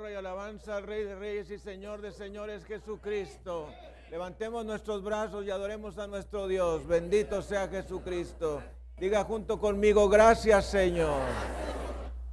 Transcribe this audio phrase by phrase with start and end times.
[0.00, 3.68] y alabanza al Rey de Reyes y Señor de Señores Jesucristo.
[4.10, 6.86] Levantemos nuestros brazos y adoremos a nuestro Dios.
[6.86, 8.62] Bendito sea Jesucristo.
[8.96, 11.20] Diga junto conmigo, gracias Señor.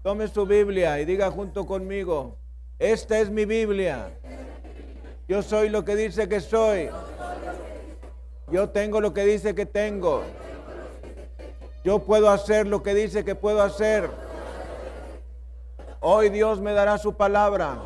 [0.02, 2.38] Tome su Biblia y diga junto conmigo,
[2.80, 4.18] esta es mi Biblia.
[5.28, 6.90] Yo soy lo que dice que soy.
[8.50, 10.24] Yo tengo lo que dice que tengo.
[11.84, 14.29] Yo puedo hacer lo que dice que puedo hacer.
[16.02, 17.78] Hoy Dios me dará su palabra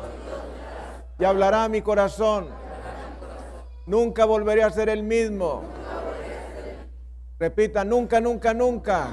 [1.18, 2.46] y hablará a mi corazón.
[3.86, 5.62] Nunca volveré a ser el mismo.
[7.40, 9.08] Repita, nunca, nunca, nunca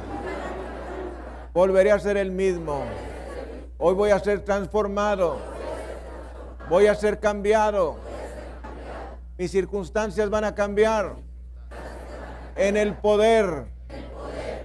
[1.51, 2.83] volveré a ser el mismo.
[3.79, 5.39] Hoy voy a ser transformado.
[6.69, 7.95] Voy a ser cambiado.
[9.37, 11.15] Mis circunstancias van a cambiar
[12.55, 13.65] en el poder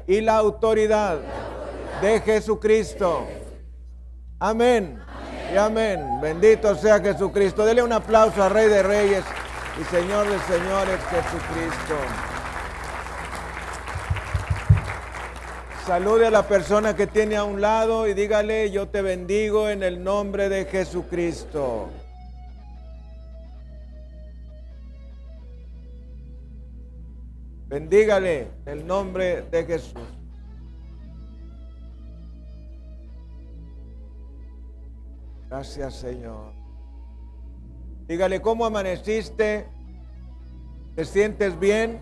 [0.07, 1.21] y la autoridad
[2.03, 3.27] de Jesucristo.
[4.39, 4.99] Amén.
[5.53, 6.21] Y amén.
[6.21, 7.65] Bendito sea Jesucristo.
[7.65, 9.25] Dele un aplauso al Rey de Reyes
[9.80, 11.95] y Señor de Señores Jesucristo.
[15.87, 19.85] Salude a la persona que tiene a un lado y dígale, yo te bendigo en
[19.85, 21.88] el nombre de Jesucristo.
[27.69, 30.16] Bendígale en el nombre de Jesús.
[35.49, 36.52] Gracias Señor.
[38.09, 39.69] Dígale, ¿cómo amaneciste?
[40.95, 42.01] ¿Te sientes bien?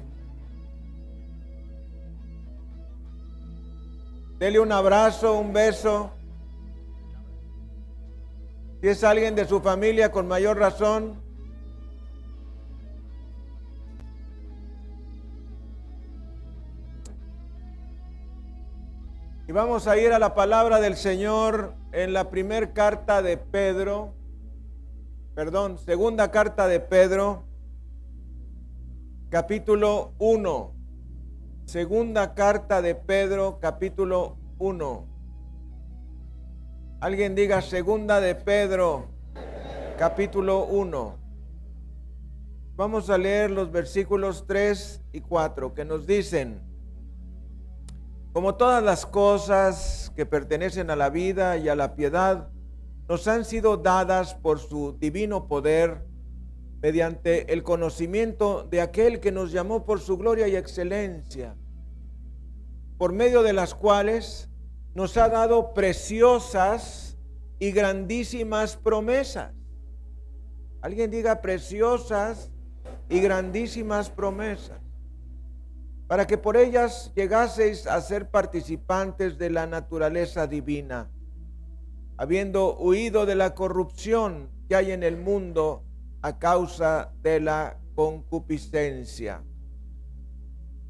[4.38, 6.12] Dele un abrazo, un beso.
[8.80, 11.23] Si es alguien de su familia, con mayor razón.
[19.54, 24.12] Vamos a ir a la palabra del Señor en la primera carta de Pedro,
[25.36, 27.44] perdón, segunda carta de Pedro,
[29.30, 30.74] capítulo 1.
[31.66, 35.06] Segunda carta de Pedro, capítulo 1.
[37.00, 39.06] Alguien diga segunda de Pedro,
[39.96, 41.16] capítulo 1.
[42.74, 46.73] Vamos a leer los versículos 3 y 4 que nos dicen,
[48.34, 52.48] como todas las cosas que pertenecen a la vida y a la piedad,
[53.08, 56.04] nos han sido dadas por su divino poder
[56.82, 61.54] mediante el conocimiento de aquel que nos llamó por su gloria y excelencia,
[62.98, 64.50] por medio de las cuales
[64.94, 67.16] nos ha dado preciosas
[67.60, 69.54] y grandísimas promesas.
[70.82, 72.50] Alguien diga preciosas
[73.08, 74.83] y grandísimas promesas
[76.06, 81.10] para que por ellas llegaseis a ser participantes de la naturaleza divina,
[82.16, 85.82] habiendo huido de la corrupción que hay en el mundo
[86.22, 89.42] a causa de la concupiscencia.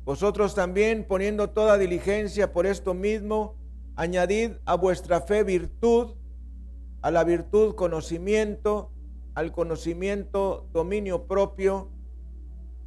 [0.05, 3.57] Vosotros también, poniendo toda diligencia por esto mismo,
[3.97, 6.15] añadid a vuestra fe virtud,
[7.01, 8.93] a la virtud conocimiento,
[9.35, 11.91] al conocimiento dominio propio,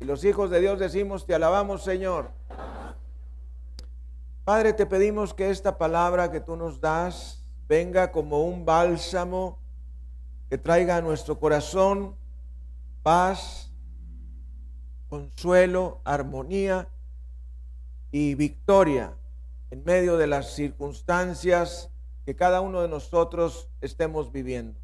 [0.00, 2.30] Y los hijos de Dios decimos, te alabamos Señor.
[4.44, 9.58] Padre, te pedimos que esta palabra que tú nos das venga como un bálsamo
[10.48, 12.14] que traiga a nuestro corazón
[13.02, 13.72] paz,
[15.08, 16.88] consuelo, armonía
[18.10, 19.16] y victoria
[19.70, 21.90] en medio de las circunstancias
[22.24, 24.78] que cada uno de nosotros estemos viviendo.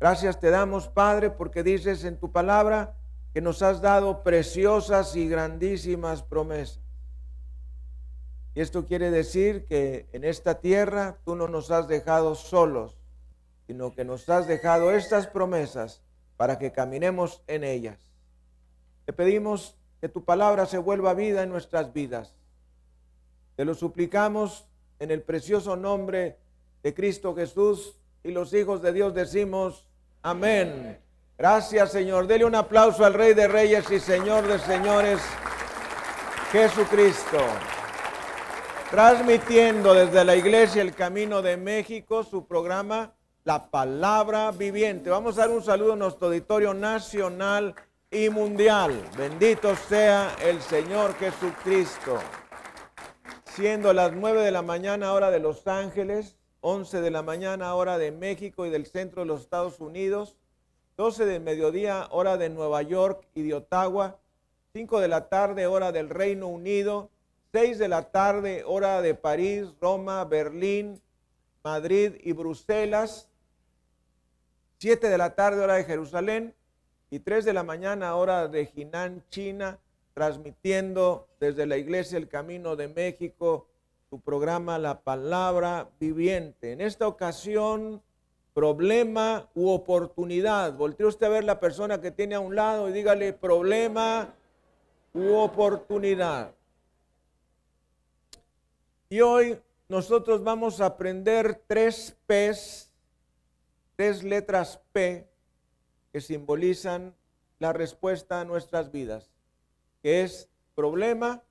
[0.00, 2.96] Gracias te damos, Padre, porque dices en tu palabra
[3.32, 6.80] que nos has dado preciosas y grandísimas promesas.
[8.54, 12.98] Y esto quiere decir que en esta tierra tú no nos has dejado solos,
[13.66, 16.02] sino que nos has dejado estas promesas
[16.36, 17.98] para que caminemos en ellas.
[19.06, 22.34] Te pedimos que tu palabra se vuelva vida en nuestras vidas.
[23.56, 24.66] Te lo suplicamos
[24.98, 26.36] en el precioso nombre
[26.82, 29.88] de Cristo Jesús y los hijos de Dios decimos
[30.22, 30.98] amén.
[31.42, 32.28] Gracias Señor.
[32.28, 35.18] Dele un aplauso al Rey de Reyes y Señor de Señores,
[36.52, 37.38] Jesucristo
[38.92, 43.12] transmitiendo desde la Iglesia El Camino de México su programa
[43.42, 45.10] la palabra viviente.
[45.10, 47.74] Vamos a dar un saludo a nuestro auditorio nacional
[48.08, 49.02] y mundial.
[49.18, 52.20] Bendito sea el Señor Jesucristo.
[53.46, 57.98] Siendo las 9 de la mañana hora de Los Ángeles, 11 de la mañana hora
[57.98, 60.36] de México y del centro de los Estados Unidos,
[60.96, 64.18] 12 de mediodía hora de Nueva York y de Ottawa,
[64.74, 67.10] 5 de la tarde hora del Reino Unido,
[67.52, 71.00] 6 de la tarde hora de París, Roma, Berlín,
[71.64, 73.28] Madrid y Bruselas,
[74.78, 76.54] 7 de la tarde hora de Jerusalén
[77.10, 79.78] y 3 de la mañana hora de Jinan, China,
[80.14, 83.68] transmitiendo desde la Iglesia El Camino de México
[84.10, 86.72] su programa La Palabra Viviente.
[86.72, 88.02] En esta ocasión,
[88.54, 90.74] problema u oportunidad.
[90.74, 94.34] Voltee usted a ver la persona que tiene a un lado y dígale problema
[95.14, 96.54] u oportunidad.
[99.08, 102.92] Y hoy nosotros vamos a aprender tres P's,
[103.96, 105.28] tres letras P
[106.12, 107.14] que simbolizan
[107.58, 109.30] la respuesta a nuestras vidas,
[110.02, 111.42] que es problema,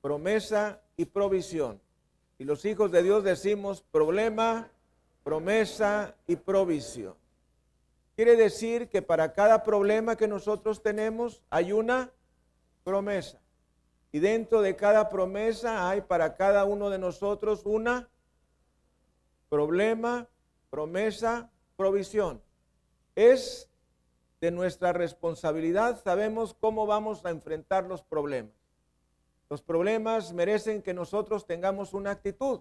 [0.00, 1.80] promesa y provisión.
[2.38, 4.70] Y los hijos de Dios decimos problema,
[5.26, 7.16] promesa y provisión.
[8.14, 12.12] Quiere decir que para cada problema que nosotros tenemos hay una
[12.84, 13.40] promesa.
[14.12, 18.08] Y dentro de cada promesa hay para cada uno de nosotros una
[19.48, 20.28] problema,
[20.70, 22.40] promesa, provisión.
[23.16, 23.68] Es
[24.40, 28.54] de nuestra responsabilidad, sabemos cómo vamos a enfrentar los problemas.
[29.50, 32.60] Los problemas merecen que nosotros tengamos una actitud.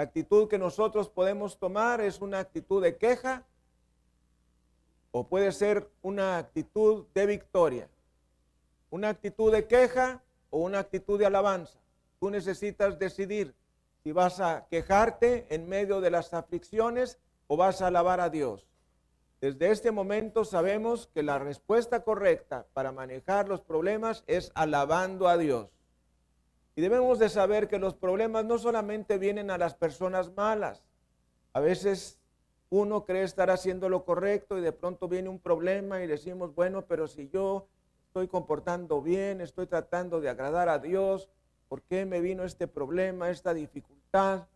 [0.00, 3.44] La actitud que nosotros podemos tomar es una actitud de queja
[5.10, 7.90] o puede ser una actitud de victoria.
[8.88, 11.78] Una actitud de queja o una actitud de alabanza.
[12.18, 13.54] Tú necesitas decidir
[14.02, 18.66] si vas a quejarte en medio de las aflicciones o vas a alabar a Dios.
[19.42, 25.36] Desde este momento sabemos que la respuesta correcta para manejar los problemas es alabando a
[25.36, 25.68] Dios.
[26.80, 30.82] Y debemos de saber que los problemas no solamente vienen a las personas malas.
[31.52, 32.18] A veces
[32.70, 36.86] uno cree estar haciendo lo correcto y de pronto viene un problema y decimos, bueno,
[36.86, 37.68] pero si yo
[38.06, 41.28] estoy comportando bien, estoy tratando de agradar a Dios,
[41.68, 44.46] ¿por qué me vino este problema, esta dificultad?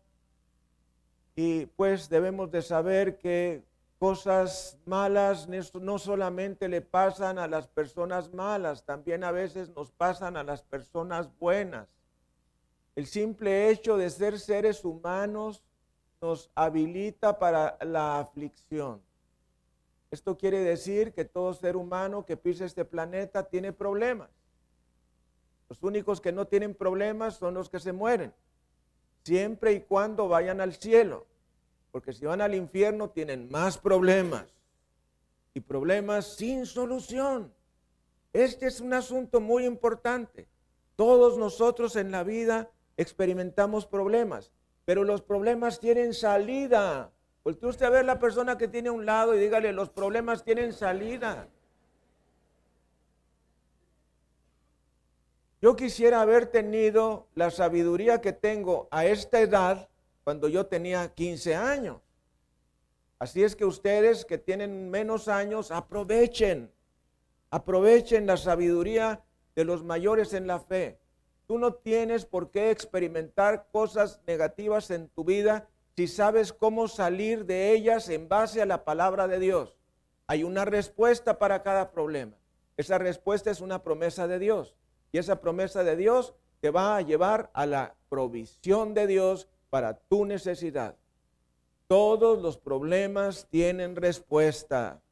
[1.36, 3.62] Y pues debemos de saber que
[3.98, 10.38] cosas malas no solamente le pasan a las personas malas, también a veces nos pasan
[10.38, 11.86] a las personas buenas.
[12.96, 15.62] El simple hecho de ser seres humanos
[16.20, 19.02] nos habilita para la aflicción.
[20.10, 24.30] Esto quiere decir que todo ser humano que pisa este planeta tiene problemas.
[25.68, 28.32] Los únicos que no tienen problemas son los que se mueren,
[29.24, 31.26] siempre y cuando vayan al cielo,
[31.90, 34.46] porque si van al infierno tienen más problemas
[35.52, 37.52] y problemas sin solución.
[38.32, 40.46] Este es un asunto muy importante.
[40.96, 44.52] Todos nosotros en la vida experimentamos problemas,
[44.84, 47.12] pero los problemas tienen salida.
[47.42, 50.72] Voltee usted a ver la persona que tiene un lado y dígale, los problemas tienen
[50.72, 51.48] salida.
[55.60, 59.88] Yo quisiera haber tenido la sabiduría que tengo a esta edad
[60.22, 62.02] cuando yo tenía 15 años.
[63.18, 66.70] Así es que ustedes que tienen menos años, aprovechen,
[67.50, 70.98] aprovechen la sabiduría de los mayores en la fe.
[71.46, 77.44] Tú no tienes por qué experimentar cosas negativas en tu vida si sabes cómo salir
[77.44, 79.76] de ellas en base a la palabra de Dios.
[80.26, 82.36] Hay una respuesta para cada problema.
[82.76, 84.74] Esa respuesta es una promesa de Dios.
[85.12, 89.98] Y esa promesa de Dios te va a llevar a la provisión de Dios para
[89.98, 90.96] tu necesidad.
[91.86, 95.02] Todos los problemas tienen respuesta.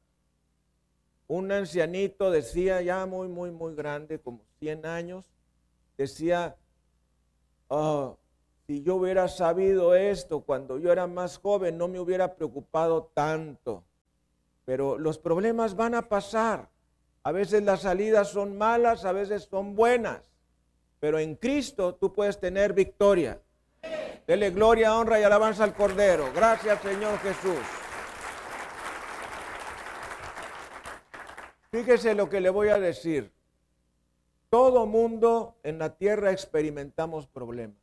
[1.28, 5.30] Un ancianito decía ya muy, muy, muy grande, como 100 años,
[6.02, 6.56] decía,
[7.68, 8.18] oh,
[8.66, 13.84] si yo hubiera sabido esto cuando yo era más joven, no me hubiera preocupado tanto.
[14.64, 16.68] Pero los problemas van a pasar.
[17.24, 20.30] A veces las salidas son malas, a veces son buenas.
[21.00, 23.40] Pero en Cristo tú puedes tener victoria.
[24.26, 26.30] Dele gloria, honra y alabanza al Cordero.
[26.34, 27.58] Gracias, Señor Jesús.
[31.70, 33.32] Fíjese lo que le voy a decir.
[34.52, 37.82] Todo mundo en la tierra experimentamos problemas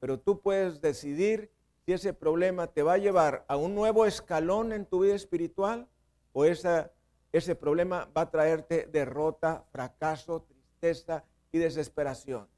[0.00, 1.52] pero tú puedes decidir
[1.84, 5.86] si ese problema te va a llevar a un nuevo escalón en tu vida espiritual
[6.32, 12.48] o ese problema va a traerte derrota, fracaso, tristeza y desesperación.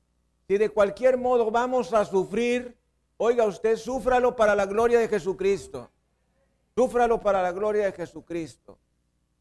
[0.47, 2.77] Si de cualquier modo vamos a sufrir,
[3.17, 5.91] oiga usted, súfralo para la gloria de Jesucristo.
[6.77, 8.79] Súfralo para la gloria de Jesucristo.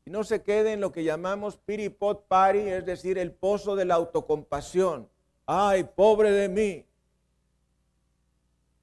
[0.06, 3.86] Y no se quede en lo que llamamos piripot pari, es decir, el pozo de
[3.86, 5.08] la autocompasión.
[5.46, 6.86] Ay, pobre de mí.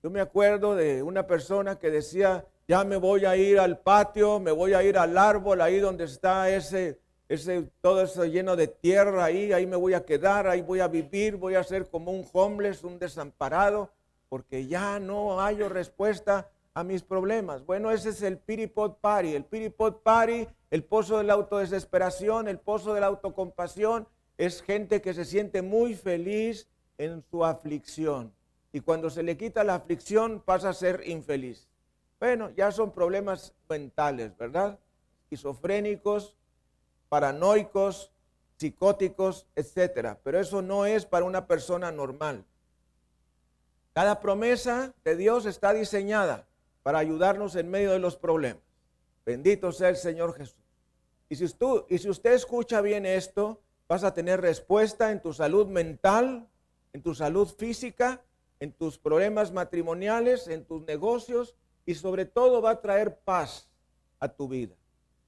[0.03, 4.39] Yo me acuerdo de una persona que decía, ya me voy a ir al patio,
[4.39, 8.69] me voy a ir al árbol, ahí donde está ese, ese, todo eso lleno de
[8.69, 12.13] tierra, ahí, ahí me voy a quedar, ahí voy a vivir, voy a ser como
[12.13, 13.91] un homeless, un desamparado,
[14.29, 16.49] porque ya no hay respuesta
[16.79, 17.67] a mis problemas.
[17.67, 22.61] Bueno, ese es el piripot pari, el piripot pari, el pozo de la autodesesperación, el
[22.61, 24.07] pozo de la autocompasión,
[24.37, 28.33] es gente que se siente muy feliz en su aflicción.
[28.73, 31.69] Y cuando se le quita la aflicción pasa a ser infeliz.
[32.21, 34.79] Bueno, ya son problemas mentales, ¿verdad?
[35.25, 36.37] Esquizofrénicos,
[37.09, 38.13] paranoicos,
[38.57, 40.21] psicóticos, etcétera.
[40.23, 42.45] Pero eso no es para una persona normal.
[43.95, 46.48] Cada promesa de Dios está diseñada
[46.89, 48.63] para ayudarnos en medio de los problemas.
[49.27, 50.65] Bendito sea el Señor Jesús.
[51.29, 55.35] Y si, usted, y si usted escucha bien esto, vas a tener respuesta en tu
[55.35, 56.49] salud mental,
[56.95, 58.23] en tu salud física,
[58.59, 61.55] en tus problemas matrimoniales, en tus negocios
[61.85, 63.69] y sobre todo va a traer paz
[64.19, 64.75] a tu vida.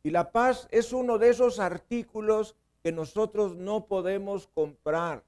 [0.03, 5.25] Y la paz es uno de esos artículos que nosotros no podemos comprar.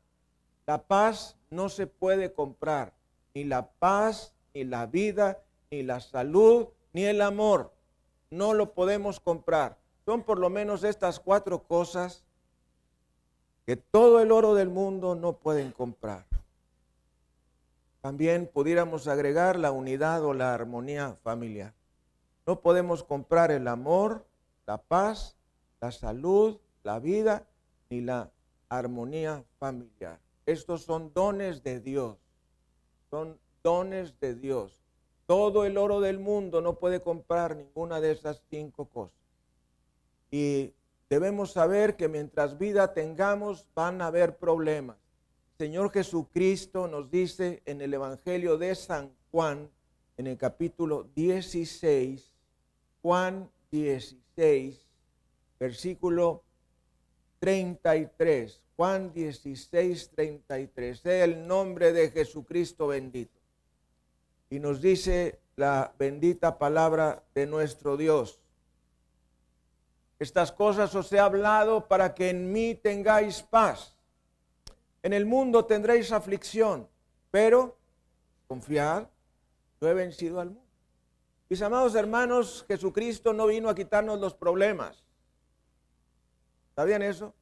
[0.66, 2.94] La paz no se puede comprar.
[3.34, 5.42] Ni la paz, ni la vida,
[5.72, 7.72] ni la salud, ni el amor.
[8.30, 9.78] No lo podemos comprar.
[10.04, 12.24] Son por lo menos estas cuatro cosas
[13.66, 16.26] que todo el oro del mundo no pueden comprar.
[18.02, 21.72] También pudiéramos agregar la unidad o la armonía familiar.
[22.46, 24.26] No podemos comprar el amor,
[24.66, 25.36] la paz,
[25.80, 27.46] la salud, la vida
[27.88, 28.30] ni la
[28.68, 30.20] armonía familiar.
[30.44, 32.18] Estos son dones de Dios.
[33.08, 34.81] Son dones de Dios.
[35.26, 39.16] Todo el oro del mundo no puede comprar ninguna de esas cinco cosas.
[40.30, 40.72] Y
[41.08, 44.96] debemos saber que mientras vida tengamos van a haber problemas.
[45.58, 49.70] Señor Jesucristo nos dice en el Evangelio de San Juan,
[50.16, 52.34] en el capítulo 16,
[53.02, 54.86] Juan 16,
[55.60, 56.42] versículo
[57.38, 58.60] 33.
[58.76, 60.98] Juan 16, 33.
[60.98, 63.41] Sea el nombre de Jesucristo bendito.
[64.52, 68.38] Y nos dice la bendita palabra de nuestro Dios.
[70.18, 73.96] Estas cosas os he hablado para que en mí tengáis paz.
[75.02, 76.86] En el mundo tendréis aflicción,
[77.30, 77.78] pero
[78.46, 79.06] confiad,
[79.80, 80.68] yo he vencido al mundo.
[81.48, 85.02] Mis amados hermanos, Jesucristo no vino a quitarnos los problemas.
[86.76, 87.32] ¿Sabían eso?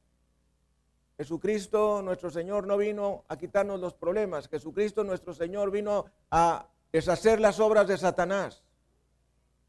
[1.17, 4.47] Jesucristo, nuestro Señor, no vino a quitarnos los problemas.
[4.47, 8.63] Jesucristo, nuestro Señor, vino a deshacer las obras de Satanás.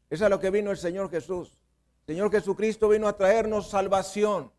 [0.09, 1.57] Es a lo que vino el Señor Jesús.
[2.05, 4.51] El Señor Jesucristo vino a traernos salvación.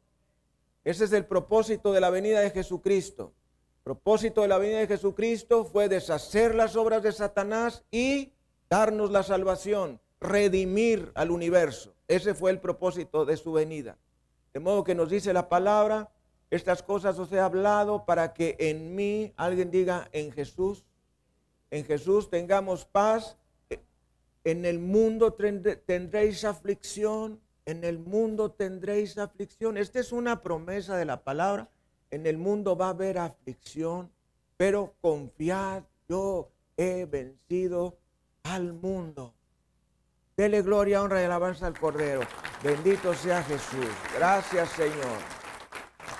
[0.82, 3.32] Ese es el propósito de la venida de Jesucristo.
[3.78, 8.32] El propósito de la venida de Jesucristo fue deshacer las obras de Satanás y
[8.70, 11.94] darnos la salvación, redimir al universo.
[12.08, 13.98] Ese fue el propósito de su venida.
[14.52, 16.10] De modo que nos dice la palabra,
[16.50, 20.84] estas cosas os he hablado para que en mí, alguien diga, en Jesús,
[21.74, 23.36] en Jesús tengamos paz.
[24.44, 29.76] En el mundo tendréis aflicción, en el mundo tendréis aflicción.
[29.76, 31.68] Esta es una promesa de la palabra.
[32.12, 34.12] En el mundo va a haber aflicción,
[34.56, 37.98] pero confiad, yo he vencido
[38.44, 39.34] al mundo.
[40.36, 42.20] Dele gloria, honra y alabanza al Cordero.
[42.62, 43.88] Bendito sea Jesús.
[44.16, 45.18] Gracias, Señor.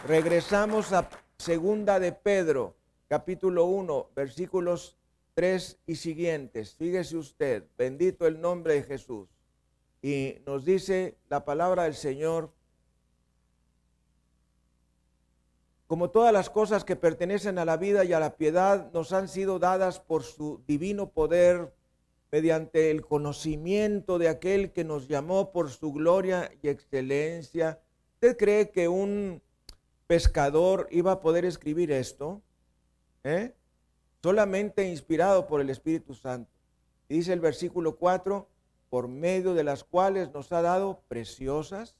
[0.09, 1.09] Regresamos a
[1.39, 2.75] segunda de Pedro,
[3.07, 4.97] capítulo 1, versículos
[5.35, 6.75] 3 y siguientes.
[6.75, 9.29] Fíjese usted, bendito el nombre de Jesús.
[10.01, 12.53] Y nos dice la palabra del Señor,
[15.87, 19.29] como todas las cosas que pertenecen a la vida y a la piedad nos han
[19.29, 21.75] sido dadas por su divino poder
[22.31, 27.81] mediante el conocimiento de aquel que nos llamó por su gloria y excelencia.
[28.15, 29.43] ¿Usted cree que un
[30.07, 32.43] pescador iba a poder escribir esto?
[33.23, 33.55] ¿Eh?
[34.25, 36.51] Solamente inspirado por el Espíritu Santo.
[37.11, 38.49] dice el versículo 4,
[38.89, 41.99] por medio de las cuales nos ha dado preciosas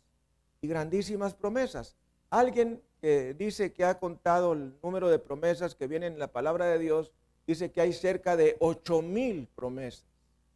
[0.63, 1.99] y grandísimas promesas.
[2.31, 6.65] Alguien que dice que ha contado el número de promesas que vienen en la palabra
[6.65, 7.13] de Dios,
[7.47, 10.07] dice que hay cerca de ocho mil promesas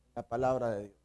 [0.06, 0.96] en la palabra de Dios.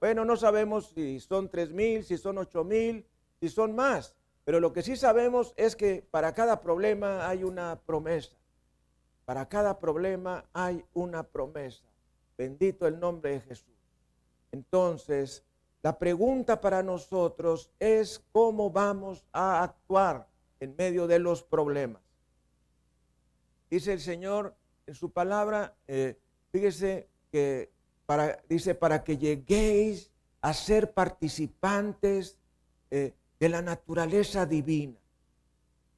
[0.00, 3.06] Bueno, no sabemos si son tres mil, si son ocho mil,
[3.38, 7.78] si son más, pero lo que sí sabemos es que para cada problema hay una
[7.86, 8.41] promesa.
[9.24, 11.84] Para cada problema hay una promesa.
[12.36, 13.74] Bendito el nombre de Jesús.
[14.50, 15.44] Entonces,
[15.82, 20.28] la pregunta para nosotros es cómo vamos a actuar
[20.60, 22.02] en medio de los problemas.
[23.70, 24.54] Dice el Señor
[24.86, 26.18] en su palabra, eh,
[26.52, 27.72] fíjese que
[28.06, 32.36] para, dice, para que lleguéis a ser participantes
[32.90, 35.01] eh, de la naturaleza divina.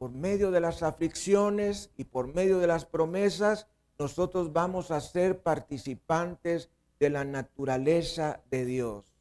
[0.05, 3.69] Por medio de las aflicciones y por medio de las promesas,
[3.99, 6.69] nosotros vamos a ser participantes
[7.01, 9.15] de la naturaleza de Dios.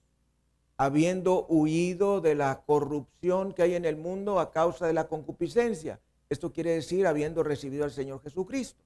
[0.76, 6.02] Habiendo huido de la corrupción que hay en el mundo a causa de la concupiscencia.
[6.30, 8.84] Esto quiere decir habiendo recibido al Señor Jesucristo.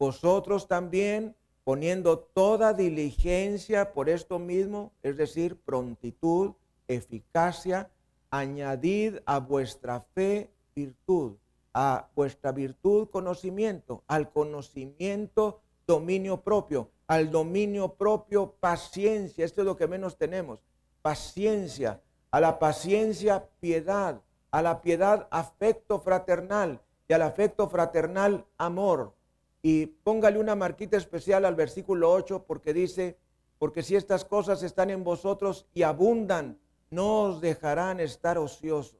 [0.00, 6.54] Vosotros también poniendo toda diligencia por esto mismo, es decir, prontitud,
[6.88, 7.88] eficacia,
[8.32, 11.36] añadid a vuestra fe virtud,
[11.74, 19.76] a vuestra virtud conocimiento, al conocimiento dominio propio, al dominio propio paciencia, esto es lo
[19.76, 20.60] que menos tenemos,
[21.02, 24.20] paciencia, a la paciencia piedad,
[24.50, 29.14] a la piedad afecto fraternal y al afecto fraternal amor.
[29.62, 33.18] Y póngale una marquita especial al versículo 8 porque dice,
[33.58, 36.58] porque si estas cosas están en vosotros y abundan,
[36.88, 38.96] no os dejarán estar ociosos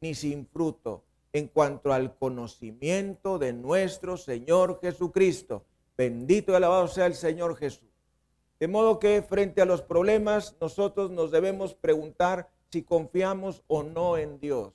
[0.00, 5.64] ni sin fruto en cuanto al conocimiento de nuestro Señor Jesucristo.
[5.96, 7.88] Bendito y alabado sea el Señor Jesús.
[8.58, 14.16] De modo que frente a los problemas nosotros nos debemos preguntar si confiamos o no
[14.18, 14.72] en Dios.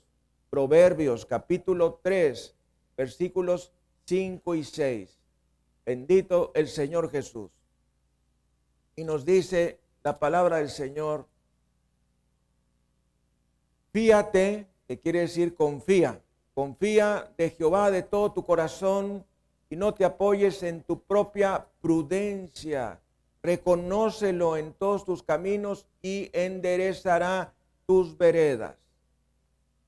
[0.50, 2.54] Proverbios capítulo 3,
[2.96, 3.72] versículos
[4.06, 5.18] 5 y 6.
[5.84, 7.50] Bendito el Señor Jesús.
[8.96, 11.26] Y nos dice la palabra del Señor,
[13.92, 16.22] fíate, que quiere decir confía,
[16.56, 19.26] confía de Jehová de todo tu corazón
[19.68, 22.98] y no te apoyes en tu propia prudencia.
[23.42, 27.52] Reconócelo en todos tus caminos y enderezará
[27.84, 28.74] tus veredas.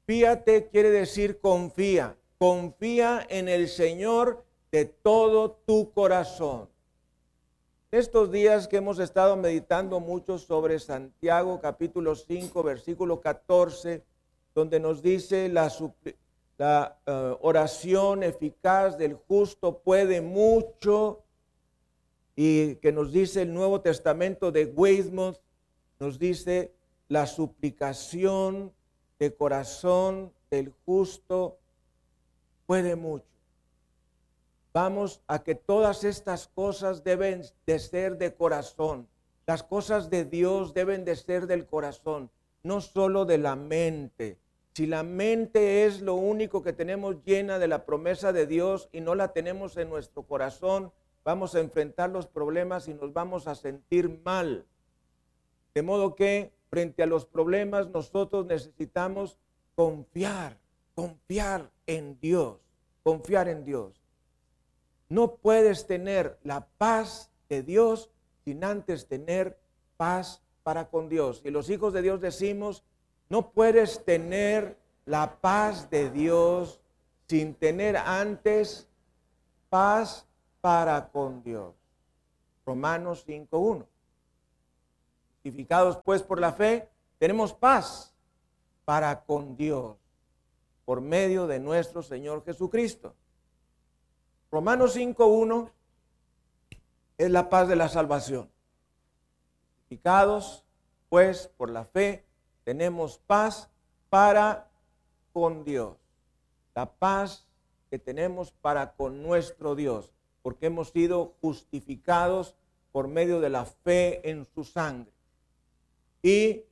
[0.05, 2.19] Fíate quiere decir confía.
[2.37, 6.69] Confía en el Señor de todo tu corazón.
[7.91, 14.05] Estos días que hemos estado meditando mucho sobre Santiago capítulo 5 versículo 14,
[14.55, 15.71] donde nos dice la,
[16.59, 21.23] la eh, oración eficaz del justo puede mucho,
[22.35, 25.39] y que nos dice el Nuevo Testamento de Weymouth,
[25.99, 26.73] nos dice
[27.09, 28.73] la suplicación
[29.19, 31.59] de corazón del justo
[32.67, 33.27] puede mucho.
[34.73, 39.09] Vamos a que todas estas cosas deben de ser de corazón.
[39.47, 42.31] Las cosas de Dios deben de ser del corazón,
[42.63, 44.39] no solo de la mente.
[44.79, 49.01] Si la mente es lo único que tenemos llena de la promesa de Dios y
[49.01, 50.93] no la tenemos en nuestro corazón,
[51.25, 54.69] vamos a enfrentar los problemas y nos vamos a sentir mal.
[55.75, 59.37] De modo que frente a los problemas nosotros necesitamos
[59.75, 60.61] confiar,
[60.95, 62.61] confiar en Dios,
[63.03, 64.01] confiar en Dios.
[65.09, 68.13] No puedes tener la paz de Dios
[68.45, 69.59] sin antes tener
[69.97, 71.43] paz para con Dios.
[71.45, 72.85] Y los hijos de Dios decimos,
[73.29, 76.81] no puedes tener la paz de Dios
[77.27, 78.89] sin tener antes
[79.69, 80.27] paz
[80.61, 81.75] para con Dios.
[82.65, 83.87] Romanos 5.1.
[85.35, 86.89] Justificados pues por la fe,
[87.19, 88.15] tenemos paz
[88.85, 89.97] para con Dios
[90.85, 93.15] por medio de nuestro Señor Jesucristo.
[94.51, 95.71] Romanos 5.1
[97.19, 98.51] es la paz de la salvación.
[99.81, 100.65] Justificados,
[101.11, 102.25] pues, por la fe,
[102.69, 103.71] tenemos paz
[104.11, 104.69] para
[105.33, 105.97] con Dios.
[106.75, 107.47] La paz
[107.89, 112.57] que tenemos para con nuestro Dios, porque hemos sido justificados
[112.93, 115.11] por medio de la fe en su sangre.
[116.23, 116.65] Y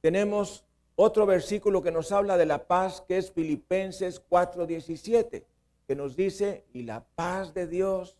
[0.00, 0.64] tenemos
[0.96, 5.44] otro versículo que nos habla de la paz, que es Filipenses 4:17
[5.86, 8.16] que nos dice, y la paz de Dios,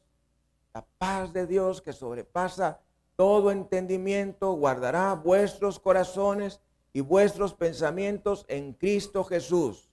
[0.75, 2.83] la paz de Dios que sobrepasa
[3.17, 6.61] todo entendimiento, guardará vuestros corazones
[6.95, 9.91] y vuestros pensamientos en Cristo Jesús.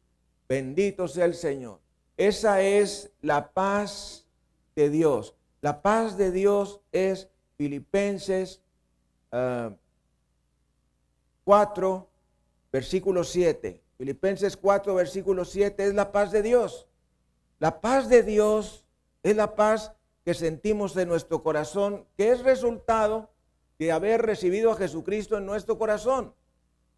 [0.48, 1.82] Bendito sea el Señor.
[2.16, 4.28] Esa es la paz
[4.76, 5.36] de Dios.
[5.62, 8.62] La paz de Dios es Filipenses
[9.32, 9.38] 4,
[11.44, 12.08] ah,
[12.72, 13.82] versículo 7.
[13.98, 16.88] Filipenses 4, versículo 7 es la paz de Dios.
[17.58, 18.86] La paz de Dios
[19.24, 23.32] es la paz que sentimos en nuestro corazón, que es resultado
[23.80, 26.36] de haber recibido a Jesucristo en nuestro corazón.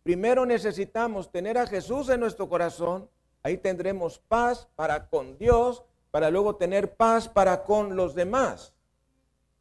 [0.03, 3.09] Primero necesitamos tener a Jesús en nuestro corazón,
[3.41, 8.73] ahí tendremos paz para con Dios, para luego tener paz para con los demás.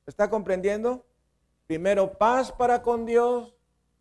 [0.05, 1.07] ¿Está comprendiendo?
[1.67, 3.55] Primero paz para con Dios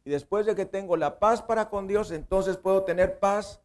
[0.03, 3.61] Y después de que tengo la paz para con Dios, entonces puedo tener paz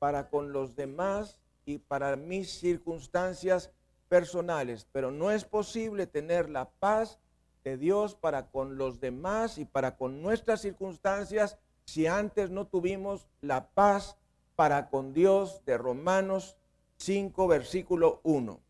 [0.00, 3.70] para con los demás y para mis circunstancias
[4.08, 4.88] personales.
[4.90, 7.20] Pero no es posible tener la paz
[7.62, 13.26] de Dios para con los demás y para con nuestras circunstancias si antes no tuvimos
[13.40, 14.18] la paz
[14.56, 16.58] para con Dios de Romanos
[16.98, 18.60] 5, versículo 1.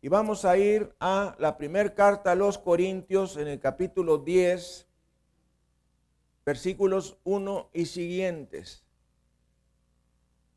[0.00, 4.88] Y vamos a ir a la primera carta a los Corintios en el capítulo 10,
[6.44, 8.82] versículos 1 y siguientes,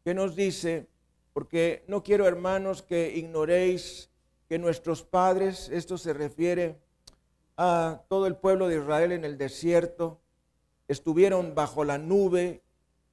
[0.03, 0.87] que nos dice,
[1.33, 4.09] porque no quiero hermanos que ignoréis
[4.49, 6.79] que nuestros padres, esto se refiere
[7.57, 10.19] a todo el pueblo de Israel en el desierto,
[10.87, 12.61] estuvieron bajo la nube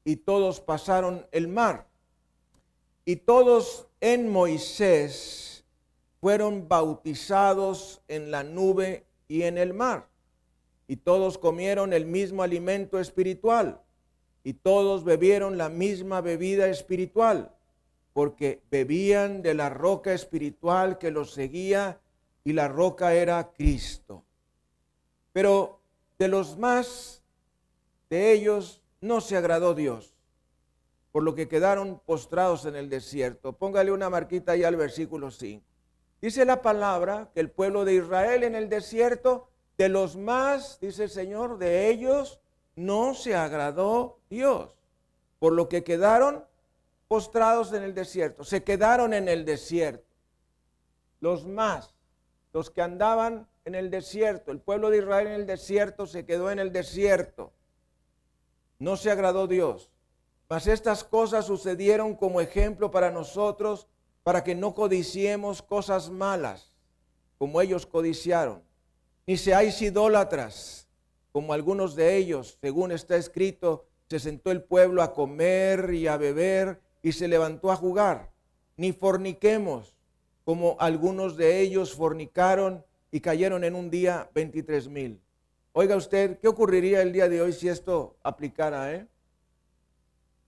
[0.05, 1.87] y todos pasaron el mar.
[3.05, 5.65] Y todos en Moisés
[6.21, 10.13] fueron bautizados en la nube y en el mar
[10.93, 13.81] y todos comieron el mismo alimento espiritual,
[14.45, 17.51] y todos bebieron la misma bebida espiritual,
[18.13, 21.99] porque bebían de la roca espiritual que los seguía,
[22.45, 24.23] y la roca era Cristo.
[25.33, 25.81] Pero
[26.19, 27.22] de los más
[28.13, 30.15] de ellos no se agradó Dios,
[31.13, 33.55] por lo que quedaron postrados en el desierto.
[33.55, 35.65] Póngale una marquita ahí al versículo 5.
[36.21, 39.49] Dice la palabra que el pueblo de Israel en el desierto
[39.79, 42.39] de los más, dice el Señor, de ellos
[42.77, 44.77] no se agradó Dios,
[45.39, 46.45] por lo que quedaron
[47.09, 50.05] postrados en el desierto, se quedaron en el desierto.
[51.21, 51.95] Los más,
[52.53, 56.51] los que andaban en el desierto, el pueblo de Israel en el desierto se quedó
[56.51, 57.55] en el desierto.
[58.83, 59.91] No se agradó Dios.
[60.49, 63.87] Mas estas cosas sucedieron como ejemplo para nosotros,
[64.23, 66.75] para que no codiciemos cosas malas,
[67.39, 68.63] como ellos codiciaron
[69.27, 70.89] ni seáis idólatras,
[71.31, 76.17] como algunos de ellos, según está escrito, se sentó el pueblo a comer y a
[76.17, 78.33] beber y se levantó a jugar,
[78.77, 79.97] ni forniquemos,
[80.45, 85.21] como algunos de ellos fornicaron y cayeron en un día 23 mil.
[85.73, 88.93] Oiga usted, ¿qué ocurriría el día de hoy si esto aplicara?
[88.93, 89.07] Eh?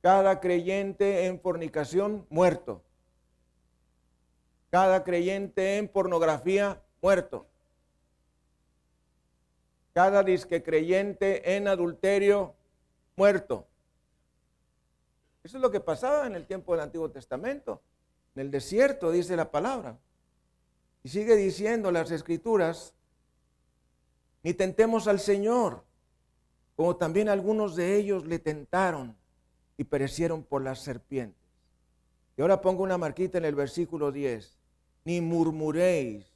[0.02, 2.82] Cada creyente en fornicación, muerto.
[4.70, 7.46] Cada creyente en pornografía, muerto
[9.94, 12.54] cada disque creyente en adulterio
[13.16, 13.66] muerto.
[15.44, 17.80] Eso es lo que pasaba en el tiempo del Antiguo Testamento.
[18.34, 19.96] En el desierto dice la palabra.
[21.04, 22.92] Y sigue diciendo las escrituras,
[24.44, 25.82] ni tentemos al Señor,
[26.76, 29.16] como también algunos de ellos le tentaron
[29.78, 31.42] y perecieron por las serpientes.
[32.36, 34.58] Y ahora pongo una marquita en el versículo 10.
[35.04, 36.26] Ni murmuréis.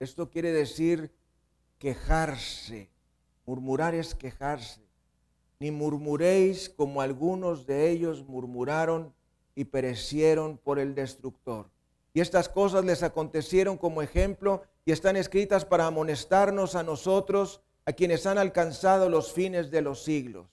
[0.00, 1.12] Esto quiere decir
[1.78, 2.88] quejarse.
[3.44, 4.80] Murmurar es quejarse.
[5.58, 9.12] Ni murmuréis como algunos de ellos murmuraron
[9.54, 11.68] y perecieron por el destructor.
[12.12, 17.92] Y estas cosas les acontecieron como ejemplo y están escritas para amonestarnos a nosotros, a
[17.92, 20.46] quienes han alcanzado los fines de los siglos.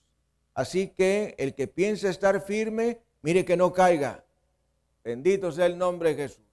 [0.54, 4.24] Así que el que piense estar firme, mire que no caiga.
[5.04, 6.44] Bendito sea el nombre de Jesús.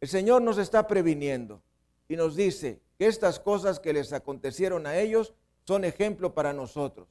[0.00, 1.62] El Señor nos está previniendo
[2.08, 5.34] y nos dice, estas cosas que les acontecieron a ellos
[5.66, 7.08] son ejemplo para nosotros,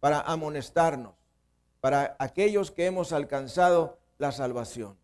[0.00, 1.14] para amonestarnos,
[1.80, 4.96] para aquellos que hemos alcanzado la salvación.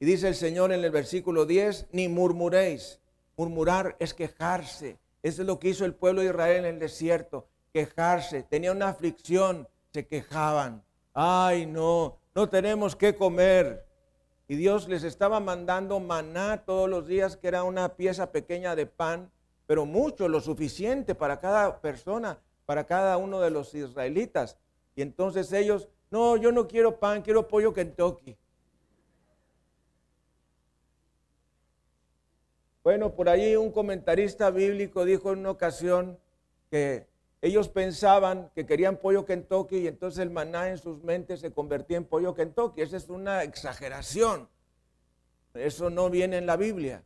[0.00, 2.98] Y dice el Señor en el versículo 10, ni murmuréis.
[3.36, 4.98] Murmurar es quejarse.
[5.22, 8.42] Eso es lo que hizo el pueblo de Israel en el desierto, quejarse.
[8.42, 10.82] Tenía una aflicción, se quejaban.
[11.14, 13.86] Ay, no, no tenemos que comer.
[14.48, 18.86] Y Dios les estaba mandando maná todos los días, que era una pieza pequeña de
[18.86, 19.30] pan
[19.70, 24.58] pero mucho, lo suficiente para cada persona, para cada uno de los israelitas.
[24.96, 28.36] Y entonces ellos, no, yo no quiero pan, quiero pollo Kentucky.
[32.82, 36.18] Bueno, por ahí un comentarista bíblico dijo en una ocasión
[36.70, 37.06] que
[37.42, 41.98] ellos pensaban que querían pollo Kentucky y entonces el maná en sus mentes se convertía
[41.98, 42.80] en pollo Kentucky.
[42.80, 44.48] Esa es una exageración.
[45.52, 47.04] Eso no viene en la Biblia.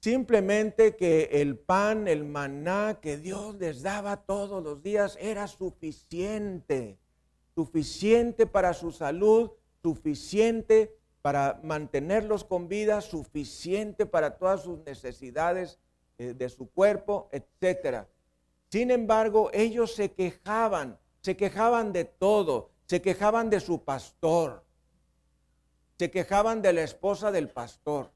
[0.00, 6.98] Simplemente que el pan, el maná que Dios les daba todos los días era suficiente,
[7.54, 9.50] suficiente para su salud,
[9.82, 10.95] suficiente
[11.26, 15.80] para mantenerlos con vida, suficiente para todas sus necesidades
[16.18, 18.06] eh, de su cuerpo, etc.
[18.70, 24.62] Sin embargo, ellos se quejaban, se quejaban de todo, se quejaban de su pastor,
[25.98, 28.12] se quejaban de la esposa del pastor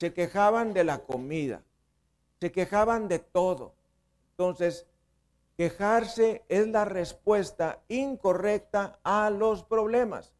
[0.00, 1.62] se quejaban de la comida,
[2.40, 3.76] se quejaban de todo.
[4.32, 4.86] Entonces,
[5.56, 10.34] Quejarse es la respuesta incorrecta a los problemas.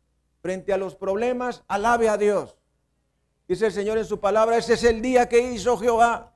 [0.47, 2.57] Frente a los problemas, alabe a Dios.
[3.49, 6.35] Dice el Señor en su palabra, ese es el día que hizo Jehová.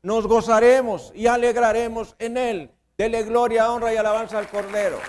[0.00, 2.70] Nos gozaremos y alegraremos en él.
[2.96, 5.00] Dele gloria, honra y alabanza al Cordero.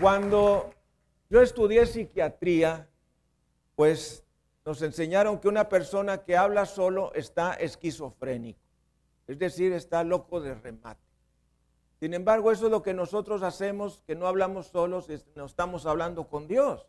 [0.00, 0.74] Cuando
[1.30, 2.88] yo estudié psiquiatría,
[3.76, 4.24] pues
[4.64, 8.58] nos enseñaron que una persona que habla solo está esquizofrénico,
[9.28, 11.07] es decir, está loco de remate.
[12.00, 16.28] Sin embargo, eso es lo que nosotros hacemos, que no hablamos solos, no estamos hablando
[16.28, 16.86] con Dios.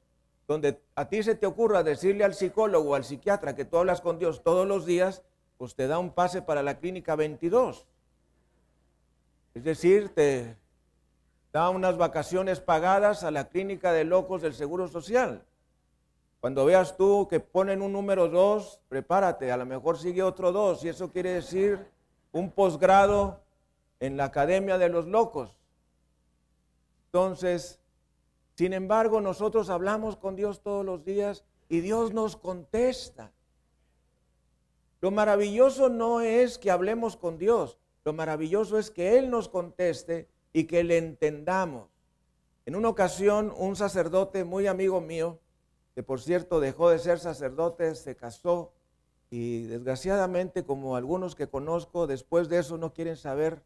[0.47, 4.01] Donde a ti se te ocurra decirle al psicólogo o al psiquiatra que tú hablas
[4.01, 5.23] con Dios todos los días,
[5.57, 7.85] pues te da un pase para la clínica 22.
[9.55, 10.55] Es decir, te
[11.51, 15.43] da unas vacaciones pagadas a la clínica de locos del Seguro Social.
[16.39, 20.85] Cuando veas tú que ponen un número 2, prepárate, a lo mejor sigue otro 2,
[20.85, 21.85] y eso quiere decir
[22.31, 23.41] un posgrado
[23.99, 25.55] en la Academia de los Locos.
[27.07, 27.79] Entonces,
[28.55, 33.31] sin embargo, nosotros hablamos con Dios todos los días y Dios nos contesta.
[35.01, 40.27] Lo maravilloso no es que hablemos con Dios, lo maravilloso es que Él nos conteste
[40.51, 41.89] y que le entendamos.
[42.65, 45.39] En una ocasión, un sacerdote muy amigo mío,
[45.95, 48.73] que por cierto dejó de ser sacerdote, se casó
[49.31, 53.61] y desgraciadamente, como algunos que conozco, después de eso no quieren saber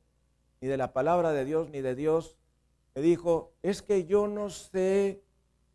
[0.64, 2.38] ni de la palabra de Dios ni de Dios,
[2.96, 5.22] me dijo, es que yo no sé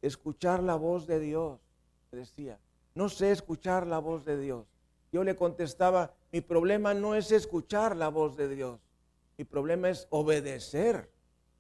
[0.01, 1.61] escuchar la voz de Dios,
[2.11, 2.59] me decía,
[2.95, 4.65] no sé escuchar la voz de Dios.
[5.13, 8.81] Yo le contestaba, mi problema no es escuchar la voz de Dios,
[9.37, 11.11] mi problema es obedecer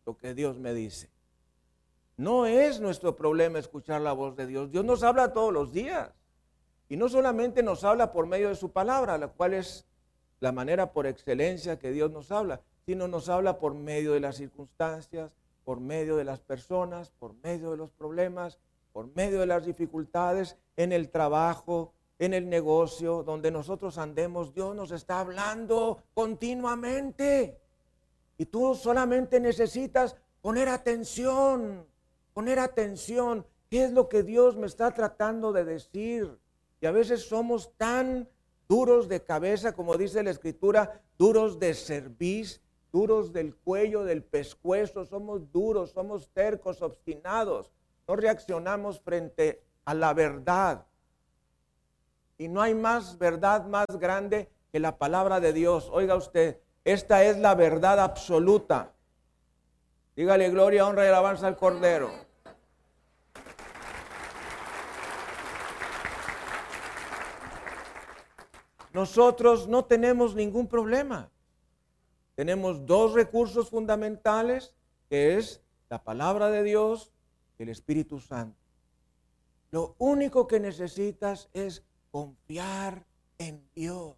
[0.07, 1.11] lo que Dios me dice.
[2.17, 4.71] No es nuestro problema escuchar la voz de Dios.
[4.71, 6.15] Dios nos habla todos los días.
[6.89, 9.87] Y no solamente nos habla por medio de su palabra, la cual es
[10.41, 14.37] la manera por excelencia que Dios nos habla, sino nos habla por medio de las
[14.37, 15.31] circunstancias,
[15.63, 18.59] por medio de las personas, por medio de los problemas,
[18.95, 24.55] por medio de las dificultades, en el trabajo, en el negocio, donde nosotros andemos.
[24.55, 27.61] Dios nos está hablando continuamente.
[28.39, 31.87] Y tú solamente necesitas poner atención,
[32.33, 33.45] poner atención.
[33.69, 36.39] ¿Qué es lo que Dios me está tratando de decir?
[36.81, 38.31] Y a veces somos tan
[38.67, 45.05] duros de cabeza, como dice la escritura, duros de cerviz, duros del cuello, del pescuezo,
[45.05, 47.71] somos duros, somos tercos, obstinados.
[48.07, 50.87] No reaccionamos frente a la verdad.
[52.39, 55.89] Y no hay más verdad más grande que la palabra de Dios.
[55.93, 58.95] Oiga usted, esta es la verdad absoluta.
[60.17, 62.11] Dígale gloria, honra y alabanza al Cordero.
[68.93, 71.31] Nosotros no tenemos ningún problema.
[72.39, 74.73] Tenemos dos recursos fundamentales,
[75.11, 77.13] que es la palabra de Dios
[77.59, 78.57] y el Espíritu Santo.
[79.73, 83.05] Lo único que necesitas es confiar
[83.39, 84.15] en Dios.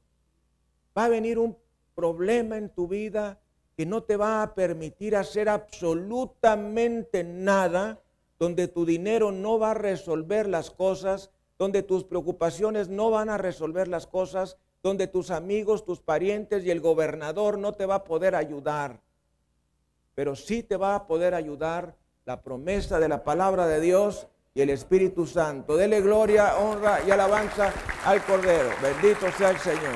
[0.95, 1.57] Va a venir un
[1.95, 3.41] problema en tu vida
[3.75, 8.03] que no te va a permitir hacer absolutamente nada,
[8.39, 13.39] donde tu dinero no va a resolver las cosas, donde tus preocupaciones no van a
[13.39, 18.05] resolver las cosas, donde tus amigos, tus parientes y el gobernador no te va a
[18.05, 19.01] poder ayudar.
[20.15, 24.61] Pero sí te va a poder ayudar la promesa de la palabra de Dios y
[24.63, 25.77] el Espíritu Santo.
[25.77, 27.73] Dele gloria, honra y alabanza
[28.05, 28.71] al Cordero.
[28.83, 29.95] Bendito sea el Señor.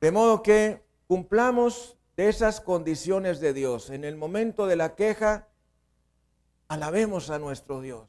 [0.00, 3.90] De modo que cumplamos de esas condiciones de Dios.
[3.90, 5.48] En el momento de la queja,
[6.68, 8.08] alabemos a nuestro Dios.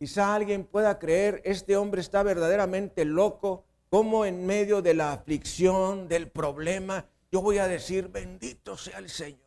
[0.00, 6.08] Quizá alguien pueda creer, este hombre está verdaderamente loco, como en medio de la aflicción,
[6.08, 9.38] del problema, yo voy a decir, bendito sea el Señor.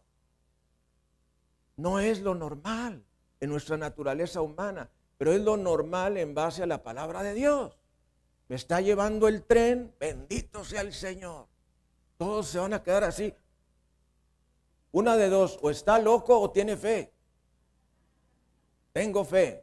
[1.75, 3.03] No es lo normal
[3.41, 7.77] en nuestra naturaleza humana, pero es lo normal en base a la palabra de Dios
[8.47, 11.47] me está llevando el tren, bendito sea el Señor.
[12.17, 13.33] Todos se van a quedar así.
[14.91, 17.11] Una de dos, o está loco o tiene fe.
[18.91, 19.62] Tengo fe,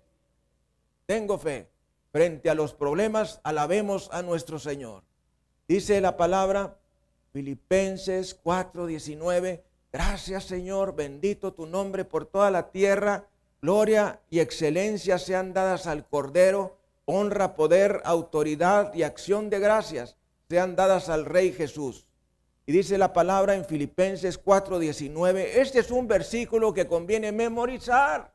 [1.11, 1.69] tengo fe.
[2.13, 5.03] Frente a los problemas, alabemos a nuestro Señor.
[5.67, 6.77] Dice la palabra,
[7.33, 9.61] Filipenses 4:19,
[9.93, 13.27] gracias Señor, bendito tu nombre por toda la tierra,
[13.61, 20.15] gloria y excelencia sean dadas al Cordero honra, poder, autoridad y acción de gracias
[20.49, 22.07] sean dadas al Rey Jesús.
[22.67, 28.31] Y dice la palabra en Filipenses 4:19, este es un versículo que conviene memorizar.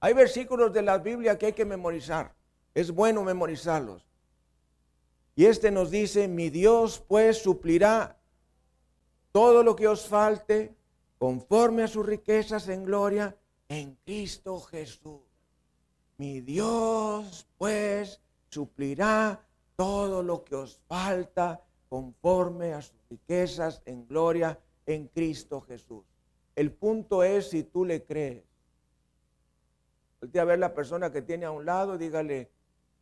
[0.00, 2.34] Hay versículos de la Biblia que hay que memorizar.
[2.74, 4.06] Es bueno memorizarlos.
[5.34, 8.18] Y este nos dice, mi Dios pues suplirá
[9.32, 10.74] todo lo que os falte
[11.18, 13.36] conforme a sus riquezas en gloria
[13.68, 15.20] en Cristo Jesús.
[16.18, 19.44] Mi Dios pues suplirá
[19.76, 26.04] todo lo que os falta conforme a sus riquezas en gloria en Cristo Jesús.
[26.54, 28.44] El punto es si tú le crees.
[30.20, 32.50] Volte a ver la persona que tiene a un lado, dígale,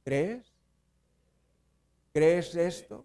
[0.05, 0.53] ¿crees?
[2.13, 3.05] ¿Crees esto?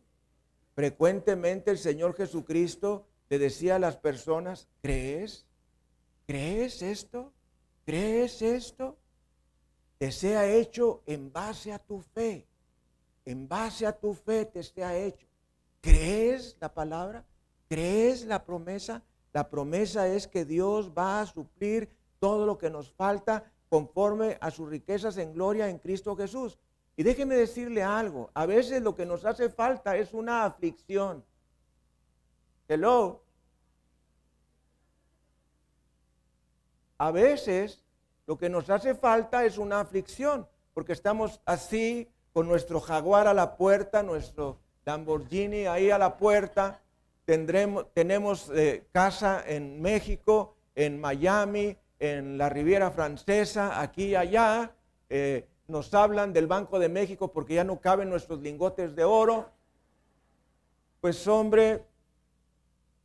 [0.76, 5.46] Frecuentemente el Señor Jesucristo le decía a las personas, ¿crees?
[6.26, 7.34] ¿Crees esto?
[7.86, 8.98] ¿Crees esto?
[9.98, 12.48] Te sea hecho en base a tu fe.
[13.26, 15.28] En base a tu fe te sea hecho.
[15.82, 17.26] ¿Crees la palabra?
[17.68, 19.04] ¿Crees la promesa?
[19.34, 24.52] La promesa es que Dios va a suplir todo lo que nos falta conforme a
[24.52, 26.58] sus riquezas en gloria en Cristo Jesús.
[26.98, 31.24] Y déjeme decirle algo, a veces lo que nos hace falta es una aflicción.
[32.68, 33.24] Hello.
[36.98, 37.86] A veces
[38.28, 43.34] lo que nos hace falta es una aflicción, porque estamos así con nuestro jaguar a
[43.34, 46.82] la puerta, nuestro Lamborghini ahí a la puerta,
[47.26, 54.72] tendremos, tenemos eh, casa en México, en Miami, en la Riviera Francesa, aquí y allá.
[55.10, 59.52] Eh, nos hablan del Banco de México porque ya no caben nuestros lingotes de oro.
[61.02, 61.86] Pues hombre,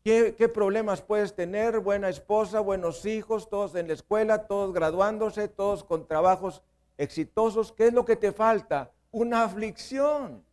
[0.03, 1.81] ¿qué, ¿qué, problemas puedes tener?
[1.81, 6.63] Buena esposa, buenos hijos, todos en la escuela, todos graduándose, todos con trabajos
[6.97, 7.73] exitosos.
[7.73, 8.93] ¿Qué es lo que te falta?
[9.11, 10.45] Una aflicción,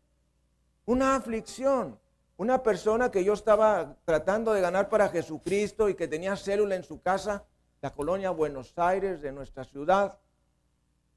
[0.86, 2.00] una aflicción.
[2.42, 6.84] Una persona que yo estaba tratando de ganar para Jesucristo y que tenía célula en
[6.84, 7.46] su casa,
[7.82, 10.20] la colonia Buenos Aires de nuestra ciudad,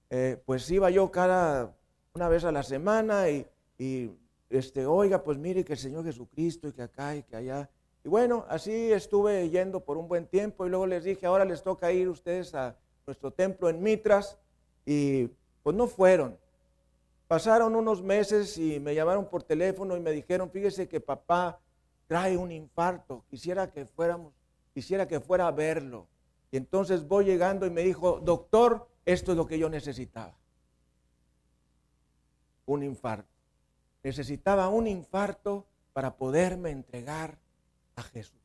[0.09, 1.75] eh, pues iba yo cada
[2.15, 3.47] una vez a la semana y,
[4.49, 7.69] este, oiga, pues mire que el Señor Jesucristo y que acá y que allá.
[8.03, 11.63] Y bueno, así estuve yendo por un buen tiempo y luego les dije, ahora les
[11.63, 14.39] toca ir ustedes a nuestro templo en Mitras
[14.87, 15.29] y
[15.63, 16.39] pues no fueron.
[17.27, 21.59] Pasaron unos meses y me llamaron por teléfono y me dijeron, fíjese que papá
[22.07, 24.33] trae un infarto, quisiera que fuéramos,
[24.73, 26.07] quisiera que fuera a verlo.
[26.55, 30.39] Y entonces voy llegando y me dijo, doctor, esto es lo que yo necesitaba.
[32.67, 33.29] Un infarto.
[34.05, 37.37] Necesitaba un infarto para poderme entregar
[37.97, 38.39] a Jesús.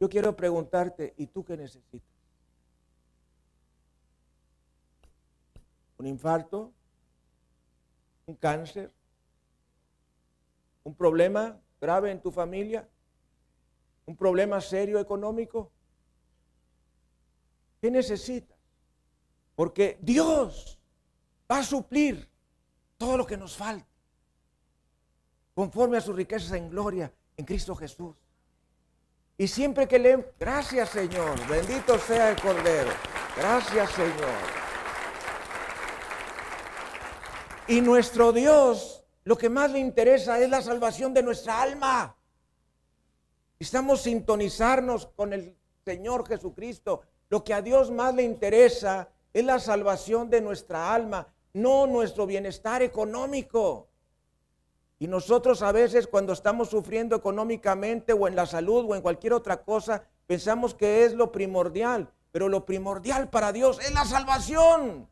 [0.00, 2.10] Yo quiero preguntarte, ¿y tú qué necesitas?
[5.96, 6.72] ¿Un infarto?
[8.26, 8.92] ¿Un cáncer?
[10.82, 12.88] ¿Un problema grave en tu familia?
[14.06, 15.70] ¿Un problema serio económico?
[17.82, 18.56] ¿Qué necesitas?
[19.56, 20.78] Porque Dios
[21.50, 22.30] va a suplir
[22.96, 23.88] todo lo que nos falta,
[25.52, 28.14] conforme a sus riquezas en gloria en Cristo Jesús.
[29.36, 30.32] Y siempre que le...
[30.38, 32.92] Gracias Señor, bendito sea el Cordero.
[33.36, 34.38] Gracias Señor.
[37.66, 42.16] Y nuestro Dios, lo que más le interesa es la salvación de nuestra alma.
[43.58, 47.02] Estamos sintonizarnos con el Señor Jesucristo.
[47.32, 52.26] Lo que a Dios más le interesa es la salvación de nuestra alma, no nuestro
[52.26, 53.88] bienestar económico.
[54.98, 59.32] Y nosotros a veces cuando estamos sufriendo económicamente o en la salud o en cualquier
[59.32, 62.12] otra cosa, pensamos que es lo primordial.
[62.32, 65.08] Pero lo primordial para Dios es la salvación.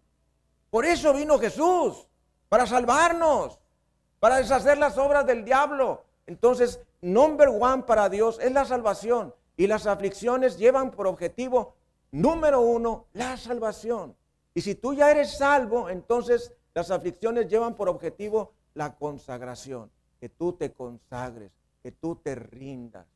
[0.68, 2.06] Por eso vino Jesús,
[2.50, 3.59] para salvarnos,
[4.18, 6.04] para deshacer las obras del diablo.
[6.26, 9.35] Entonces, number one para Dios es la salvación.
[9.56, 11.79] Y las aflicciones llevan por objetivo
[12.12, 14.16] Número uno, la salvación.
[14.55, 20.29] Y si tú ya eres salvo, entonces las aflicciones llevan por objetivo la consagración, que
[20.29, 23.07] tú te consagres, que tú te rindas.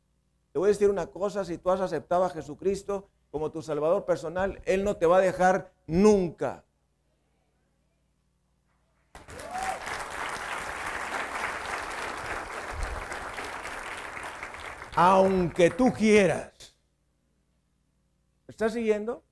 [0.53, 4.05] Te voy a decir una cosa, si tú has aceptado a Jesucristo como tu Salvador
[4.05, 6.65] personal, Él no te va a dejar nunca.
[14.95, 16.54] Aunque tú quieras.
[18.49, 19.23] ¿Estás siguiendo?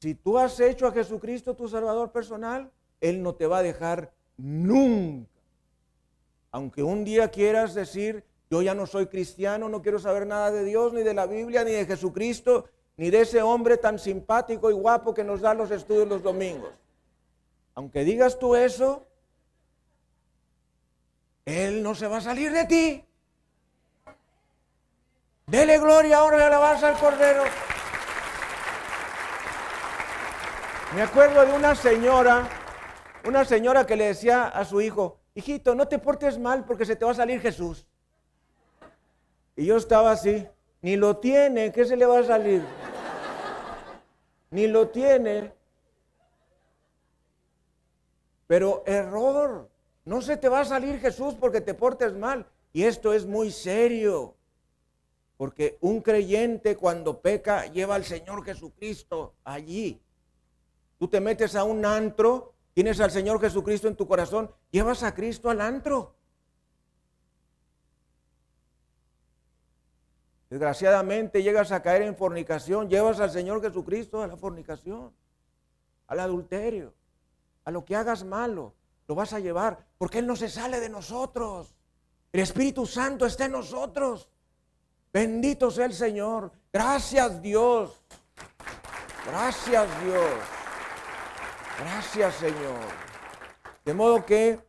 [0.00, 4.12] Si tú has hecho a Jesucristo tu Salvador personal, Él no te va a dejar
[4.36, 5.28] nunca.
[6.52, 10.64] Aunque un día quieras decir, yo ya no soy cristiano, no quiero saber nada de
[10.64, 14.74] Dios, ni de la Biblia, ni de Jesucristo, ni de ese hombre tan simpático y
[14.74, 16.72] guapo que nos da los estudios los domingos.
[17.74, 19.06] Aunque digas tú eso,
[21.44, 23.04] Él no se va a salir de ti.
[25.50, 27.42] Dele gloria ahora y alabanza al Cordero.
[30.94, 32.48] Me acuerdo de una señora,
[33.26, 36.94] una señora que le decía a su hijo, hijito, no te portes mal porque se
[36.94, 37.84] te va a salir Jesús.
[39.56, 40.46] Y yo estaba así,
[40.82, 42.62] ni lo tiene, ¿qué se le va a salir?
[44.50, 45.52] Ni lo tiene.
[48.46, 49.68] Pero error,
[50.04, 52.46] no se te va a salir Jesús porque te portes mal.
[52.72, 54.36] Y esto es muy serio.
[55.40, 59.98] Porque un creyente cuando peca lleva al Señor Jesucristo allí.
[60.98, 65.14] Tú te metes a un antro, tienes al Señor Jesucristo en tu corazón, llevas a
[65.14, 66.14] Cristo al antro.
[70.50, 75.10] Desgraciadamente llegas a caer en fornicación, llevas al Señor Jesucristo a la fornicación,
[76.08, 76.92] al adulterio,
[77.64, 78.74] a lo que hagas malo,
[79.08, 81.74] lo vas a llevar, porque Él no se sale de nosotros.
[82.30, 84.28] El Espíritu Santo está en nosotros.
[85.12, 86.52] Bendito sea el Señor.
[86.72, 88.00] Gracias Dios.
[89.26, 90.30] Gracias Dios.
[91.80, 92.78] Gracias Señor.
[93.84, 94.60] De modo que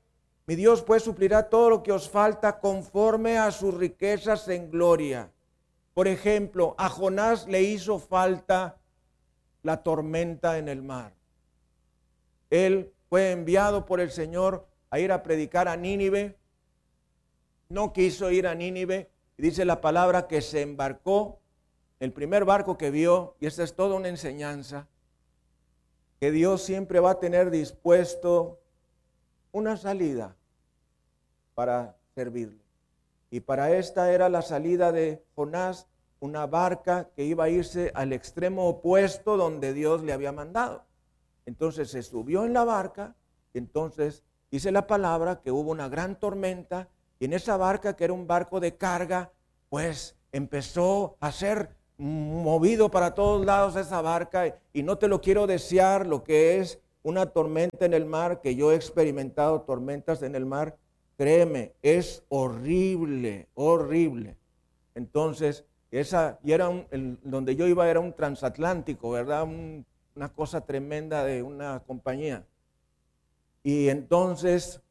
[0.47, 5.31] mi Dios pues suplirá todo lo que os falta conforme a sus riquezas en gloria.
[5.93, 8.77] Por ejemplo, a Jonás le hizo falta
[9.61, 11.13] la tormenta en el mar.
[12.49, 16.37] Él fue enviado por el Señor a ir a predicar a Nínive.
[17.69, 19.10] No quiso ir a Nínive.
[19.41, 21.39] Dice la palabra que se embarcó,
[21.99, 24.87] el primer barco que vio, y esta es toda una enseñanza,
[26.19, 28.59] que Dios siempre va a tener dispuesto
[29.51, 30.35] una salida
[31.55, 32.61] para servirle.
[33.31, 35.87] Y para esta era la salida de Jonás,
[36.19, 40.85] una barca que iba a irse al extremo opuesto donde Dios le había mandado.
[41.47, 43.15] Entonces se subió en la barca
[43.53, 46.87] entonces dice la palabra que hubo una gran tormenta
[47.21, 49.31] y en esa barca que era un barco de carga,
[49.69, 51.69] pues empezó a ser
[51.99, 56.79] movido para todos lados esa barca y no te lo quiero desear lo que es
[57.03, 60.77] una tormenta en el mar, que yo he experimentado tormentas en el mar,
[61.15, 64.35] créeme, es horrible, horrible.
[64.95, 69.47] Entonces, esa, y era un, donde yo iba era un transatlántico, ¿verdad?
[70.15, 72.47] una cosa tremenda de una compañía.
[73.61, 74.81] Y entonces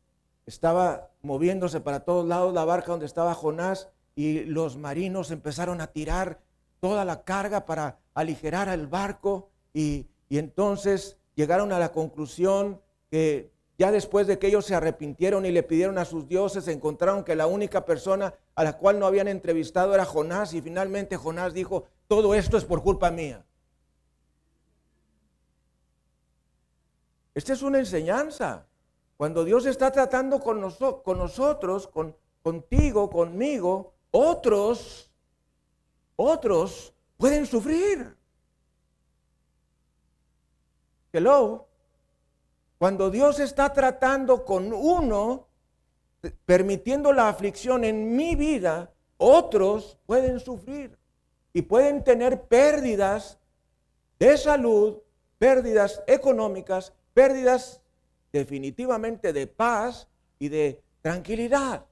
[0.47, 5.89] estaba moviéndose para todos lados la barca donde estaba Jonás y los marinos empezaron a
[5.89, 6.41] tirar
[6.81, 13.51] toda la carga para aligerar el barco y, y entonces llegaron a la conclusión que
[13.79, 17.35] ya después de que ellos se arrepintieron y le pidieron a sus dioses, encontraron que
[17.35, 21.87] la única persona a la cual no habían entrevistado era Jonás y finalmente Jonás dijo,
[22.07, 23.43] todo esto es por culpa mía.
[27.35, 28.66] Esta es una enseñanza.
[29.21, 30.66] Cuando Dios está tratando con,
[31.05, 35.11] con nosotros, con, contigo, conmigo, otros,
[36.16, 38.16] otros pueden sufrir.
[41.12, 41.68] Hello.
[42.79, 45.49] Cuando Dios está tratando con uno,
[46.47, 50.99] permitiendo la aflicción en mi vida, otros pueden sufrir
[51.53, 53.39] y pueden tener pérdidas
[54.18, 54.97] de salud,
[55.37, 57.80] pérdidas económicas, pérdidas
[58.33, 60.09] definitivamente de paz
[60.39, 61.87] y de tranquilidad.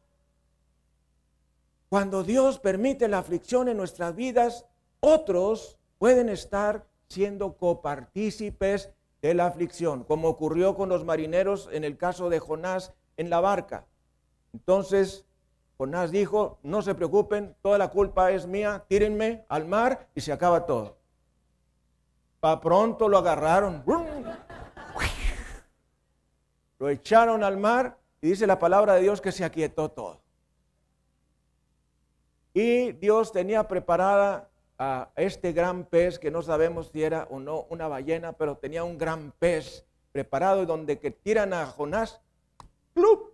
[1.89, 4.66] Cuando Dios permite la aflicción en nuestras vidas,
[5.01, 8.91] otros pueden estar siendo copartícipes
[9.22, 13.41] de la aflicción, como ocurrió con los marineros en el caso de Jonás en la
[13.41, 13.86] barca.
[14.53, 15.24] Entonces,
[15.78, 20.32] Jonás dijo, no se preocupen, toda la culpa es mía, tírenme al mar y se
[20.32, 20.99] acaba todo.
[22.41, 23.82] Pa pronto lo agarraron,
[26.79, 30.20] lo echaron al mar y dice la palabra de Dios que se aquietó todo.
[32.55, 34.49] Y Dios tenía preparada
[34.79, 38.85] a este gran pez, que no sabemos si era o no una ballena, pero tenía
[38.85, 42.20] un gran pez preparado donde que tiran a Jonás,
[42.95, 43.33] ¡plup!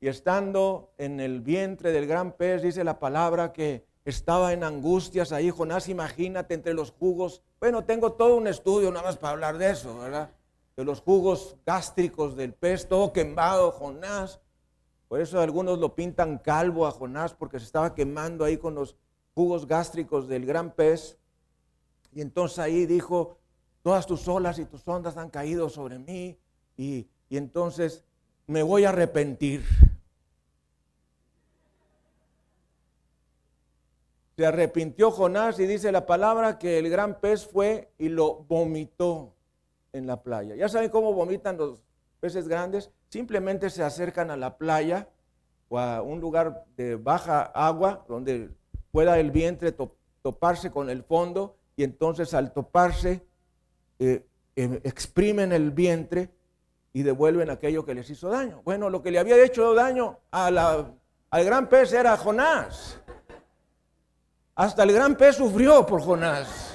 [0.00, 5.32] Y estando en el vientre del gran pez, dice la palabra que estaba en angustias
[5.32, 7.42] ahí, Jonás, imagínate, entre los jugos.
[7.58, 10.30] Bueno, tengo todo un estudio nada más para hablar de eso, ¿verdad?
[10.76, 14.40] De los jugos gástricos del pez, todo quemado, Jonás.
[15.08, 18.96] Por eso algunos lo pintan calvo a Jonás, porque se estaba quemando ahí con los
[19.34, 21.18] jugos gástricos del gran pez.
[22.12, 23.38] Y entonces ahí dijo,
[23.82, 26.38] todas tus olas y tus ondas han caído sobre mí.
[26.76, 28.04] Y, y entonces
[28.46, 29.64] me voy a arrepentir.
[34.36, 39.33] Se arrepintió Jonás y dice la palabra que el gran pez fue y lo vomitó
[39.94, 40.54] en la playa.
[40.56, 41.82] ¿Ya saben cómo vomitan los
[42.20, 42.90] peces grandes?
[43.08, 45.08] Simplemente se acercan a la playa
[45.68, 48.50] o a un lugar de baja agua donde
[48.90, 49.74] pueda el vientre
[50.22, 53.24] toparse con el fondo y entonces al toparse
[53.98, 54.26] eh,
[54.56, 56.30] em, exprimen el vientre
[56.92, 58.62] y devuelven aquello que les hizo daño.
[58.64, 63.00] Bueno, lo que le había hecho daño al gran pez era Jonás.
[64.56, 66.73] Hasta el gran pez sufrió por Jonás.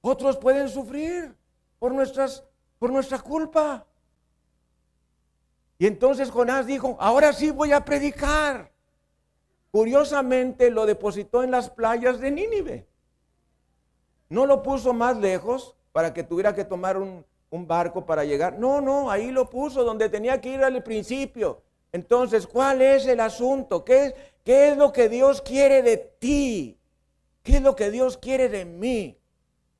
[0.00, 1.34] Otros pueden sufrir
[1.78, 2.44] por, nuestras,
[2.78, 3.86] por nuestra culpa.
[5.78, 8.70] Y entonces Jonás dijo, ahora sí voy a predicar.
[9.70, 12.86] Curiosamente lo depositó en las playas de Nínive.
[14.28, 18.58] No lo puso más lejos para que tuviera que tomar un, un barco para llegar.
[18.58, 21.62] No, no, ahí lo puso donde tenía que ir al principio.
[21.92, 23.84] Entonces, ¿cuál es el asunto?
[23.84, 26.78] ¿Qué, ¿Qué es lo que Dios quiere de ti?
[27.42, 29.18] ¿Qué es lo que Dios quiere de mí?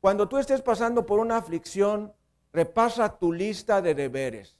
[0.00, 2.12] Cuando tú estés pasando por una aflicción,
[2.52, 4.56] repasa tu lista de deberes.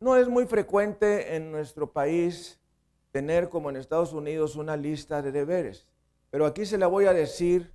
[0.00, 2.60] No es muy frecuente en nuestro país
[3.10, 5.86] tener como en Estados Unidos una lista de deberes,
[6.30, 7.72] pero aquí se la voy a decir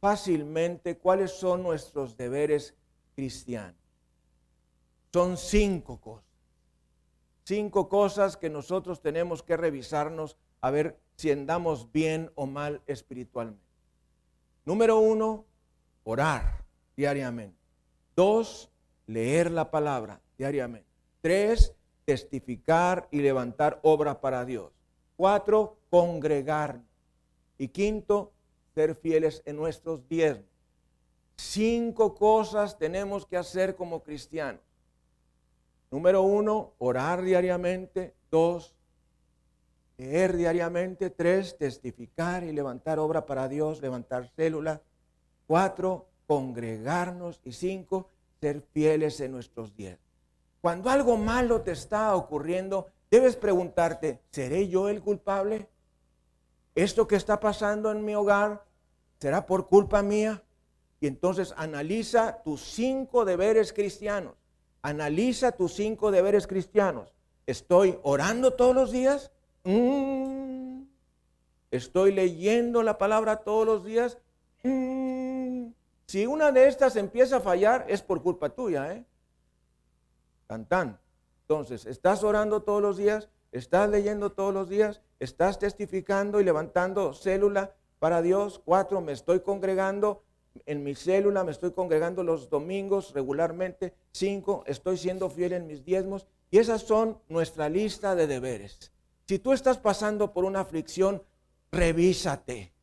[0.00, 2.74] fácilmente cuáles son nuestros deberes
[3.14, 3.76] cristianos.
[5.12, 6.26] Son cinco cosas
[7.46, 13.62] cinco cosas que nosotros tenemos que revisarnos a ver si andamos bien o mal espiritualmente.
[14.64, 15.46] Número uno,
[16.02, 16.65] orar
[16.96, 17.58] diariamente.
[18.14, 18.70] Dos,
[19.06, 20.88] leer la palabra diariamente.
[21.20, 21.74] Tres,
[22.04, 24.72] testificar y levantar obra para Dios.
[25.16, 26.80] Cuatro, congregar.
[27.58, 28.32] Y quinto,
[28.74, 30.46] ser fieles en nuestros diezmos.
[31.36, 34.62] Cinco cosas tenemos que hacer como cristianos.
[35.90, 38.14] Número uno, orar diariamente.
[38.30, 38.74] Dos,
[39.98, 41.10] leer diariamente.
[41.10, 44.80] Tres, testificar y levantar obra para Dios, levantar células.
[45.46, 47.40] Cuatro, congregarnos.
[47.44, 48.10] Y cinco,
[48.40, 49.98] ser fieles en nuestros días.
[50.60, 55.68] Cuando algo malo te está ocurriendo, debes preguntarte, ¿seré yo el culpable?
[56.74, 58.64] ¿Esto que está pasando en mi hogar
[59.18, 60.42] será por culpa mía?
[61.00, 64.34] Y entonces analiza tus cinco deberes cristianos
[64.86, 67.12] Analiza tus cinco deberes cristianos.
[67.44, 69.32] ¿Estoy orando todos los días?
[69.64, 70.82] Mm.
[71.72, 74.16] ¿Estoy leyendo la palabra todos los días?
[74.62, 75.05] Mm.
[76.06, 79.04] Si una de estas empieza a fallar, es por culpa tuya, ¿eh?
[80.46, 81.00] Tan,
[81.42, 83.28] Entonces, ¿estás orando todos los días?
[83.50, 85.00] ¿Estás leyendo todos los días?
[85.18, 88.60] ¿Estás testificando y levantando célula para Dios?
[88.64, 90.22] Cuatro, me estoy congregando
[90.64, 93.92] en mi célula, me estoy congregando los domingos regularmente.
[94.12, 96.28] Cinco, estoy siendo fiel en mis diezmos.
[96.52, 98.92] Y esas son nuestra lista de deberes.
[99.26, 101.24] Si tú estás pasando por una aflicción,
[101.72, 102.75] revísate.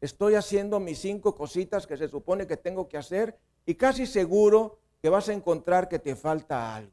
[0.00, 4.78] Estoy haciendo mis cinco cositas que se supone que tengo que hacer y casi seguro
[5.02, 6.92] que vas a encontrar que te falta algo.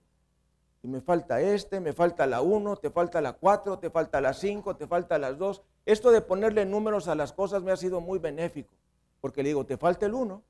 [0.84, 4.34] Y me falta este, me falta la uno, te falta la cuatro, te falta la
[4.34, 5.64] cinco, te falta las dos.
[5.86, 8.74] Esto de ponerle números a las cosas me ha sido muy benéfico.
[9.22, 10.44] Porque le digo, te falta el uno,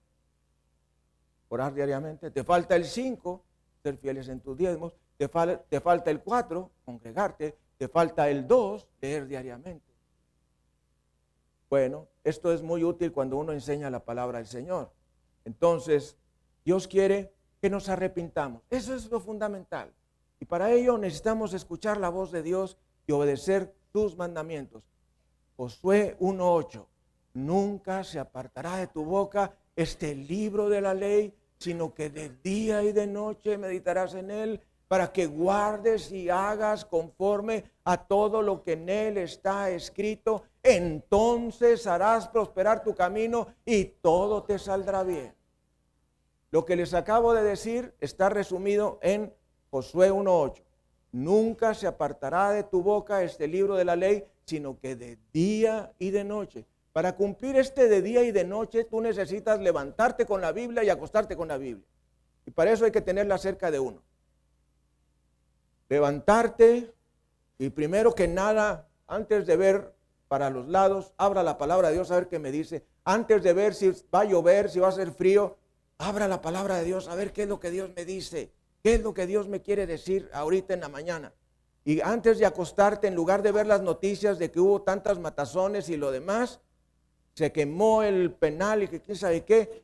[1.49, 3.43] orar diariamente, te falta el cinco,
[3.81, 5.29] ser fieles en tus diezmos, te,
[5.69, 9.86] te falta el cuatro, congregarte, te falta el dos, leer diariamente.
[11.69, 14.91] Bueno, esto es muy útil cuando uno enseña la palabra del Señor.
[15.45, 16.17] Entonces,
[16.63, 18.63] Dios quiere que nos arrepintamos.
[18.69, 19.93] Eso es lo fundamental.
[20.39, 24.83] Y para ello necesitamos escuchar la voz de Dios y obedecer sus mandamientos.
[25.55, 26.85] Josué 1.8
[27.37, 32.83] nunca se apartará de tu boca este libro de la ley, sino que de día
[32.83, 38.63] y de noche meditarás en él para que guardes y hagas conforme a todo lo
[38.63, 40.43] que en él está escrito.
[40.63, 45.33] Entonces harás prosperar tu camino y todo te saldrá bien.
[46.51, 49.33] Lo que les acabo de decir está resumido en
[49.69, 50.63] Josué 1.8.
[51.11, 55.91] Nunca se apartará de tu boca este libro de la ley, sino que de día
[55.99, 56.65] y de noche
[56.97, 60.89] para cumplir este de día y de noche, tú necesitas levantarte con la Biblia y
[60.89, 61.85] acostarte con la Biblia.
[62.43, 64.01] Y para eso hay que tenerla cerca de uno.
[65.89, 66.93] Levantarte
[67.57, 69.93] y primero que nada, antes de ver
[70.27, 72.85] para los lados, abra la palabra de Dios a ver qué me dice.
[73.03, 75.57] Antes de ver si va a llover, si va a ser frío,
[75.97, 78.51] abra la palabra de Dios a ver qué es lo que Dios me dice,
[78.83, 81.33] qué es lo que Dios me quiere decir ahorita en la mañana.
[81.85, 85.87] Y antes de acostarte, en lugar de ver las noticias de que hubo tantas matazones
[85.87, 86.59] y lo demás,
[87.33, 89.83] se quemó el penal y que quién sabe qué,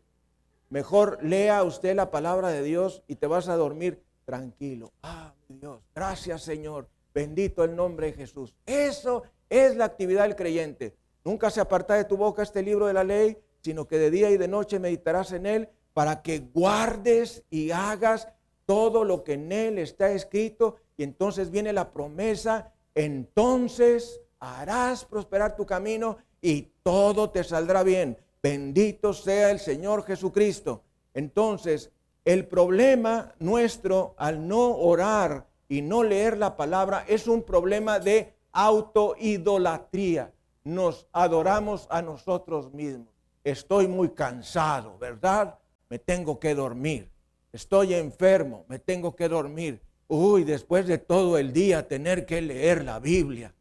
[0.70, 4.91] mejor lea usted la palabra de Dios y te vas a dormir tranquilo.
[5.01, 8.54] Ah, Dios, gracias Señor, bendito el nombre de Jesús.
[8.66, 10.95] Eso es la actividad del creyente.
[11.24, 14.30] Nunca se aparta de tu boca este libro de la ley, sino que de día
[14.30, 18.28] y de noche meditarás en él para que guardes y hagas
[18.66, 20.78] todo lo que en él está escrito.
[20.97, 28.18] Y entonces viene la promesa, entonces harás prosperar tu camino y todo te saldrá bien.
[28.41, 30.84] Bendito sea el Señor Jesucristo.
[31.14, 31.91] Entonces,
[32.26, 38.34] el problema nuestro al no orar y no leer la palabra es un problema de
[38.51, 40.32] autoidolatría.
[40.63, 43.09] Nos adoramos a nosotros mismos.
[43.43, 45.59] Estoy muy cansado, ¿verdad?
[45.89, 47.09] Me tengo que dormir.
[47.51, 49.82] Estoy enfermo, me tengo que dormir.
[50.07, 53.53] Uy, después de todo el día tener que leer la Biblia.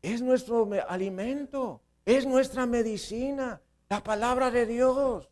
[0.00, 5.31] Es nuestro alimento, es nuestra medicina, la palabra de Dios.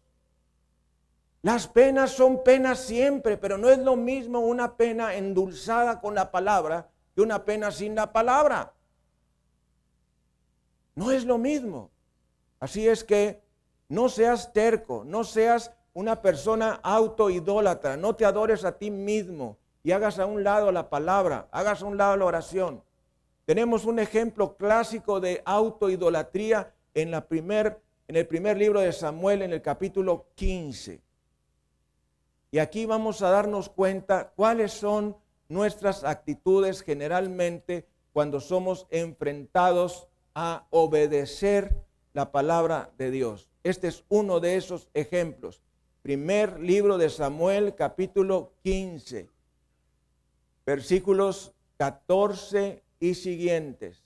[1.42, 6.30] Las penas son penas siempre, pero no es lo mismo una pena endulzada con la
[6.30, 8.74] palabra que una pena sin la palabra.
[10.94, 11.90] No es lo mismo.
[12.58, 13.42] Así es que
[13.88, 19.92] no seas terco, no seas una persona autoidólatra, no te adores a ti mismo y
[19.92, 22.82] hagas a un lado la palabra, hagas a un lado la oración.
[23.46, 29.52] Tenemos un ejemplo clásico de autoidolatría en, la en el primer libro de Samuel, en
[29.54, 31.00] el capítulo 15.
[32.50, 35.16] Y aquí vamos a darnos cuenta cuáles son
[35.48, 41.76] nuestras actitudes generalmente cuando somos enfrentados a obedecer
[42.12, 43.48] la palabra de Dios.
[43.62, 45.62] Este es uno de esos ejemplos.
[46.02, 49.28] Primer libro de Samuel, capítulo 15,
[50.66, 54.04] versículos 14 y siguientes.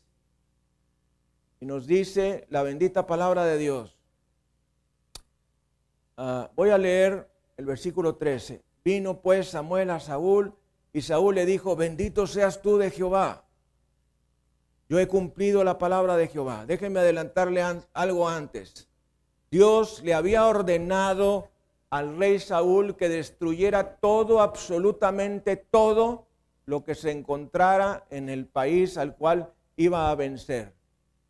[1.60, 3.96] Y nos dice la bendita palabra de Dios.
[6.16, 8.62] Ah, voy a leer el versículo 13.
[8.84, 10.54] Vino pues Samuel a Saúl
[10.92, 13.44] y Saúl le dijo, bendito seas tú de Jehová.
[14.88, 16.66] Yo he cumplido la palabra de Jehová.
[16.66, 18.88] Déjenme adelantarle algo antes.
[19.50, 21.48] Dios le había ordenado
[21.90, 26.26] al rey Saúl que destruyera todo, absolutamente todo
[26.66, 30.74] lo que se encontrara en el país al cual iba a vencer.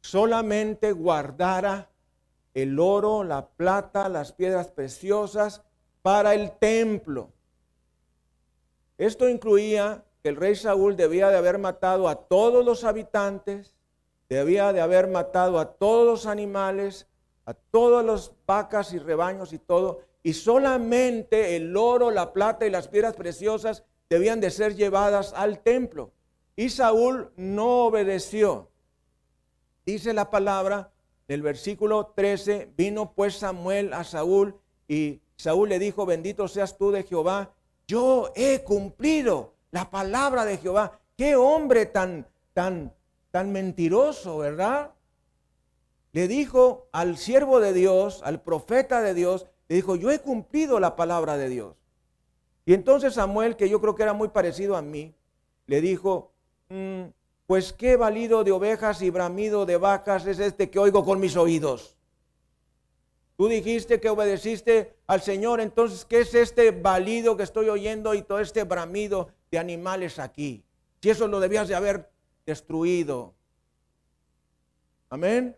[0.00, 1.90] Solamente guardara
[2.54, 5.63] el oro, la plata, las piedras preciosas
[6.04, 7.32] para el templo.
[8.98, 13.74] Esto incluía que el rey Saúl debía de haber matado a todos los habitantes,
[14.28, 17.06] debía de haber matado a todos los animales,
[17.46, 22.70] a todas las vacas y rebaños y todo, y solamente el oro, la plata y
[22.70, 26.12] las piedras preciosas debían de ser llevadas al templo.
[26.54, 28.68] Y Saúl no obedeció.
[29.86, 30.92] Dice la palabra
[31.28, 36.90] del versículo 13, vino pues Samuel a Saúl y Saúl le dijo, bendito seas tú
[36.90, 37.52] de Jehová,
[37.86, 41.00] yo he cumplido la palabra de Jehová.
[41.16, 42.94] Qué hombre tan, tan,
[43.30, 44.92] tan mentiroso, ¿verdad?
[46.12, 50.78] Le dijo al siervo de Dios, al profeta de Dios, le dijo, yo he cumplido
[50.78, 51.76] la palabra de Dios.
[52.66, 55.14] Y entonces Samuel, que yo creo que era muy parecido a mí,
[55.66, 56.32] le dijo,
[56.68, 57.04] mm,
[57.46, 61.36] pues qué valido de ovejas y bramido de vacas es este que oigo con mis
[61.36, 61.96] oídos.
[63.36, 68.22] Tú dijiste que obedeciste al Señor, entonces, ¿qué es este balido que estoy oyendo y
[68.22, 70.62] todo este bramido de animales aquí?
[71.02, 72.08] Si eso lo debías de haber
[72.46, 73.34] destruido.
[75.10, 75.56] Amén.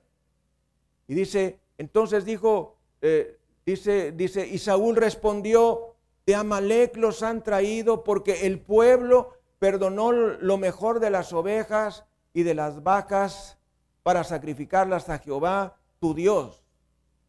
[1.07, 5.93] Y dice, entonces dijo, eh, dice, dice, y Saúl respondió,
[6.24, 12.43] de Amalek los han traído porque el pueblo perdonó lo mejor de las ovejas y
[12.43, 13.59] de las vacas
[14.03, 16.66] para sacrificarlas a Jehová, tu Dios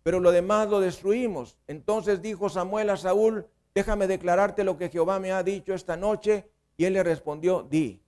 [0.07, 1.57] pero lo demás lo destruimos.
[1.67, 3.45] Entonces dijo Samuel a Saúl,
[3.75, 6.49] déjame declararte lo que Jehová me ha dicho esta noche.
[6.77, 8.01] Y él le respondió, di.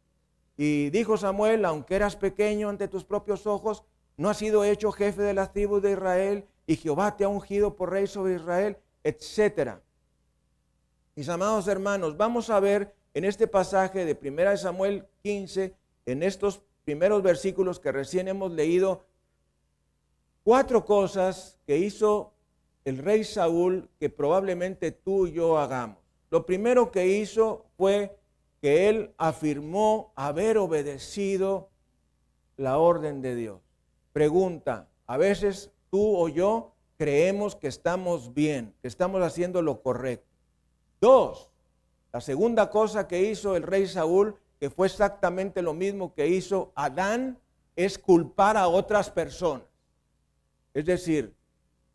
[0.56, 3.84] Y dijo Samuel, aunque eras pequeño ante tus propios ojos,
[4.16, 7.76] no has sido hecho jefe de las tribus de Israel, y Jehová te ha ungido
[7.76, 9.82] por rey sobre Israel, etcétera.
[11.16, 15.76] Mis amados hermanos, vamos a ver en este pasaje de 1 Samuel 15,
[16.06, 19.04] en estos primeros versículos que recién hemos leído,
[20.50, 22.34] cuatro cosas que hizo
[22.84, 26.00] el rey Saúl que probablemente tú y yo hagamos.
[26.32, 28.18] Lo primero que hizo fue
[28.60, 31.70] que él afirmó haber obedecido
[32.58, 33.60] la orden de Dios.
[34.12, 40.36] Pregunta, a veces tú o yo creemos que estamos bien, que estamos haciendo lo correcto.
[41.00, 41.52] Dos,
[42.12, 46.72] la segunda cosa que hizo el rey Saúl, que fue exactamente lo mismo que hizo
[46.74, 47.38] Adán,
[47.76, 49.69] es culpar a otras personas.
[50.74, 51.34] Es decir,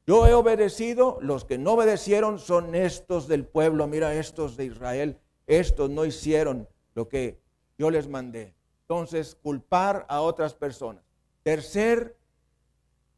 [0.07, 5.19] yo he obedecido, los que no obedecieron son estos del pueblo, mira estos de Israel,
[5.47, 7.41] estos no hicieron lo que
[7.79, 8.55] yo les mandé.
[8.83, 11.03] Entonces, culpar a otras personas.
[11.43, 12.17] Tercer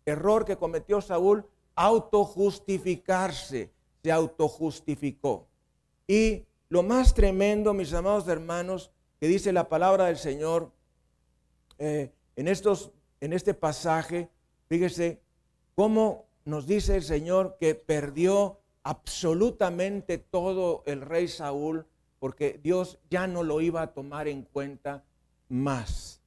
[0.05, 1.45] error que cometió Saúl,
[1.75, 5.49] autojustificarse, se autojustificó.
[6.07, 10.71] Y lo más tremendo, mis amados hermanos, que dice la palabra del Señor
[11.79, 14.31] eh, en, estos, en este pasaje,
[14.69, 15.21] fíjese
[15.77, 21.87] cómo nos dice el Señor que perdió absolutamente todo el rey Saúl
[22.19, 25.05] porque Dios ya no lo iba a tomar en cuenta
[25.49, 26.21] más.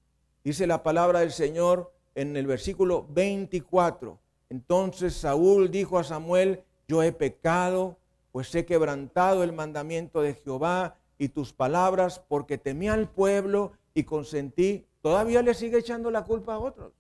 [0.43, 4.19] Dice la palabra del Señor en el versículo 24.
[4.49, 7.97] Entonces Saúl dijo a Samuel, yo he pecado,
[8.31, 14.03] pues he quebrantado el mandamiento de Jehová y tus palabras, porque temí al pueblo y
[14.03, 14.85] consentí.
[15.01, 16.93] Todavía le sigue echando la culpa a otros.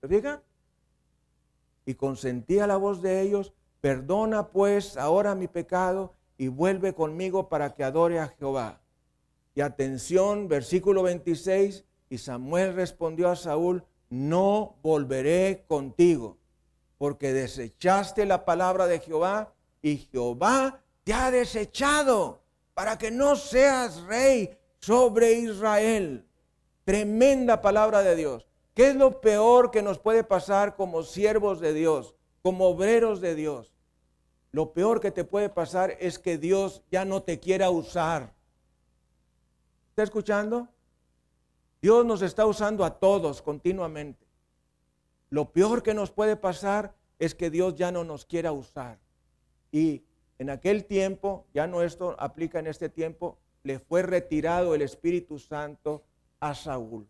[0.00, 0.08] ¿Se?
[1.88, 7.48] Y consentí a la voz de ellos, perdona pues ahora mi pecado y vuelve conmigo
[7.48, 8.82] para que adore a Jehová.
[9.54, 16.36] Y atención, versículo 26, y Samuel respondió a Saúl, no volveré contigo,
[16.98, 22.42] porque desechaste la palabra de Jehová y Jehová te ha desechado
[22.74, 26.26] para que no seas rey sobre Israel.
[26.84, 28.47] Tremenda palabra de Dios.
[28.78, 33.34] ¿Qué es lo peor que nos puede pasar como siervos de Dios, como obreros de
[33.34, 33.74] Dios?
[34.52, 38.36] Lo peor que te puede pasar es que Dios ya no te quiera usar.
[39.88, 40.68] ¿Está escuchando?
[41.82, 44.28] Dios nos está usando a todos continuamente.
[45.28, 49.00] Lo peor que nos puede pasar es que Dios ya no nos quiera usar.
[49.72, 50.04] Y
[50.38, 55.40] en aquel tiempo, ya no esto aplica en este tiempo, le fue retirado el Espíritu
[55.40, 56.04] Santo
[56.38, 57.08] a Saúl.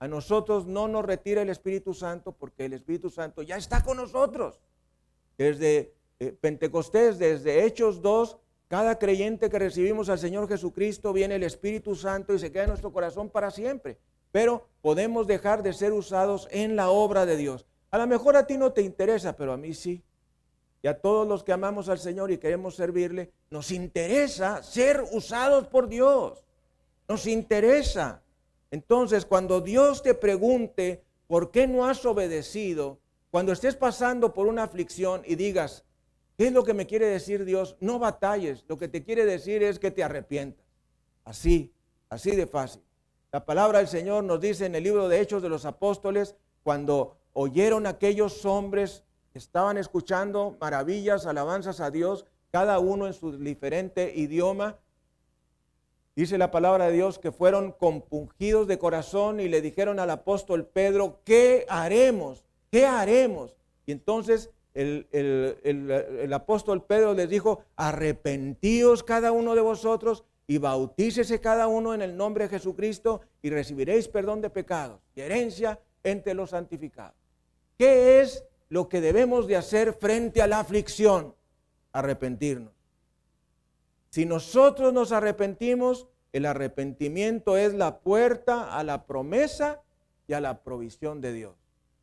[0.00, 3.96] A nosotros no nos retira el Espíritu Santo porque el Espíritu Santo ya está con
[3.96, 4.60] nosotros.
[5.36, 8.38] Desde eh, Pentecostés, desde Hechos 2,
[8.68, 12.68] cada creyente que recibimos al Señor Jesucristo viene el Espíritu Santo y se queda en
[12.68, 13.98] nuestro corazón para siempre.
[14.30, 17.66] Pero podemos dejar de ser usados en la obra de Dios.
[17.90, 20.02] A lo mejor a ti no te interesa, pero a mí sí.
[20.82, 25.66] Y a todos los que amamos al Señor y queremos servirle, nos interesa ser usados
[25.66, 26.44] por Dios.
[27.08, 28.22] Nos interesa.
[28.70, 33.00] Entonces, cuando Dios te pregunte por qué no has obedecido,
[33.30, 35.84] cuando estés pasando por una aflicción y digas,
[36.38, 37.76] ¿Qué es lo que me quiere decir Dios?
[37.80, 38.64] No batalles.
[38.68, 40.64] Lo que te quiere decir es que te arrepientas.
[41.24, 41.74] Así,
[42.08, 42.80] así de fácil.
[43.32, 47.16] La palabra del Señor nos dice en el libro de Hechos de los Apóstoles, cuando
[47.32, 49.02] oyeron aquellos hombres
[49.34, 54.78] estaban escuchando maravillas, alabanzas a Dios, cada uno en su diferente idioma,
[56.22, 60.66] dice la palabra de Dios que fueron compungidos de corazón y le dijeron al apóstol
[60.66, 62.44] Pedro, ¿qué haremos?
[62.70, 63.54] ¿Qué haremos?
[63.86, 71.68] Y entonces el, apóstol Pedro les dijo, arrepentíos cada uno de vosotros y bautícese cada
[71.68, 76.50] uno en el nombre de Jesucristo y recibiréis perdón de pecados y herencia entre los
[76.50, 77.14] santificados.
[77.76, 81.34] ¿Qué es lo que debemos de hacer frente a la aflicción?
[81.92, 82.77] Arrepentirnos.
[84.10, 89.82] Si nosotros nos arrepentimos, el arrepentimiento es la puerta a la promesa
[90.26, 91.54] y a la provisión de Dios.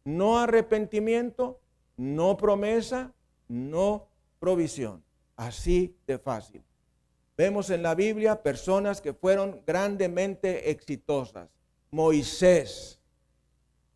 [0.04, 1.60] No arrepentimiento,
[1.98, 3.14] no promesa,
[3.48, 4.08] no
[4.40, 5.04] provisión.
[5.36, 6.64] Así de fácil.
[7.38, 11.50] Vemos en la Biblia personas que fueron grandemente exitosas.
[11.92, 13.00] Moisés.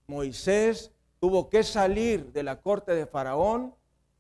[0.08, 3.74] Moisés tuvo que salir de la corte de Faraón,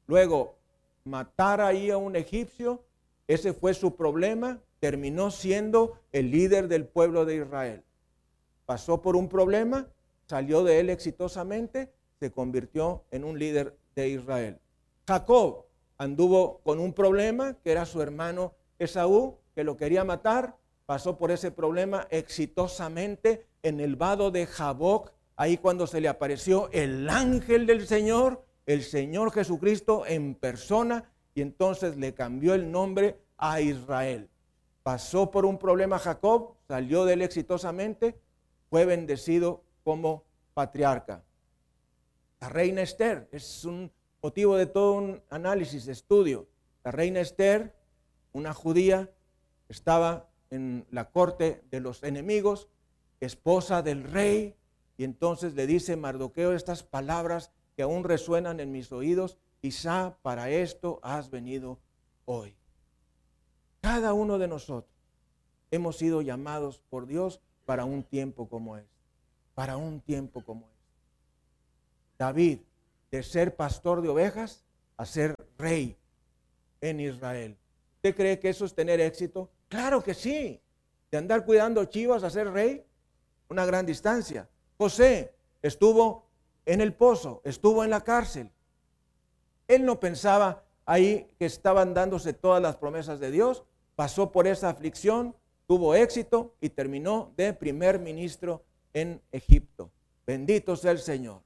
[0.08, 0.56] luego
[1.04, 2.84] matar ahí a un egipcio.
[3.30, 4.60] Ese fue su problema.
[4.80, 7.84] Terminó siendo el líder del pueblo de Israel.
[8.66, 9.88] Pasó por un problema,
[10.26, 14.60] salió de él exitosamente se convirtió en un líder de Israel.
[15.08, 15.66] Jacob
[15.98, 20.56] anduvo con un problema, que era su hermano Esaú, que lo quería matar,
[20.86, 26.70] pasó por ese problema exitosamente en el vado de Jaboc, ahí cuando se le apareció
[26.72, 33.20] el ángel del Señor, el Señor Jesucristo en persona, y entonces le cambió el nombre
[33.38, 34.30] a Israel.
[34.84, 38.20] Pasó por un problema Jacob, salió de él exitosamente,
[38.70, 40.24] fue bendecido como
[40.54, 41.24] patriarca.
[42.40, 46.48] La reina Esther es un motivo de todo un análisis, de estudio.
[46.84, 47.76] La reina Esther,
[48.32, 49.10] una judía,
[49.68, 52.70] estaba en la corte de los enemigos,
[53.20, 54.56] esposa del rey,
[54.98, 60.50] y entonces le dice Mardoqueo estas palabras que aún resuenan en mis oídos, quizá para
[60.50, 61.80] esto has venido
[62.26, 62.56] hoy.
[63.82, 64.94] Cada uno de nosotros
[65.72, 68.92] hemos sido llamados por Dios para un tiempo como este,
[69.54, 70.80] para un tiempo como este.
[72.18, 72.60] David,
[73.12, 74.64] de ser pastor de ovejas
[74.98, 75.98] a ser rey
[76.82, 77.58] en Israel.
[77.96, 79.50] ¿Usted cree que eso es tener éxito?
[79.68, 80.62] Claro que sí.
[81.12, 82.86] De andar cuidando chivas a ser rey,
[83.50, 84.48] una gran distancia.
[84.78, 86.26] José estuvo
[86.66, 88.52] en el pozo, estuvo en la cárcel.
[89.70, 93.64] Él no pensaba ahí que estaban dándose todas las promesas de Dios,
[93.96, 95.36] pasó por esa aflicción,
[95.68, 98.64] tuvo éxito y terminó de primer ministro
[98.94, 99.92] en Egipto.
[100.26, 101.42] Bendito sea el Señor.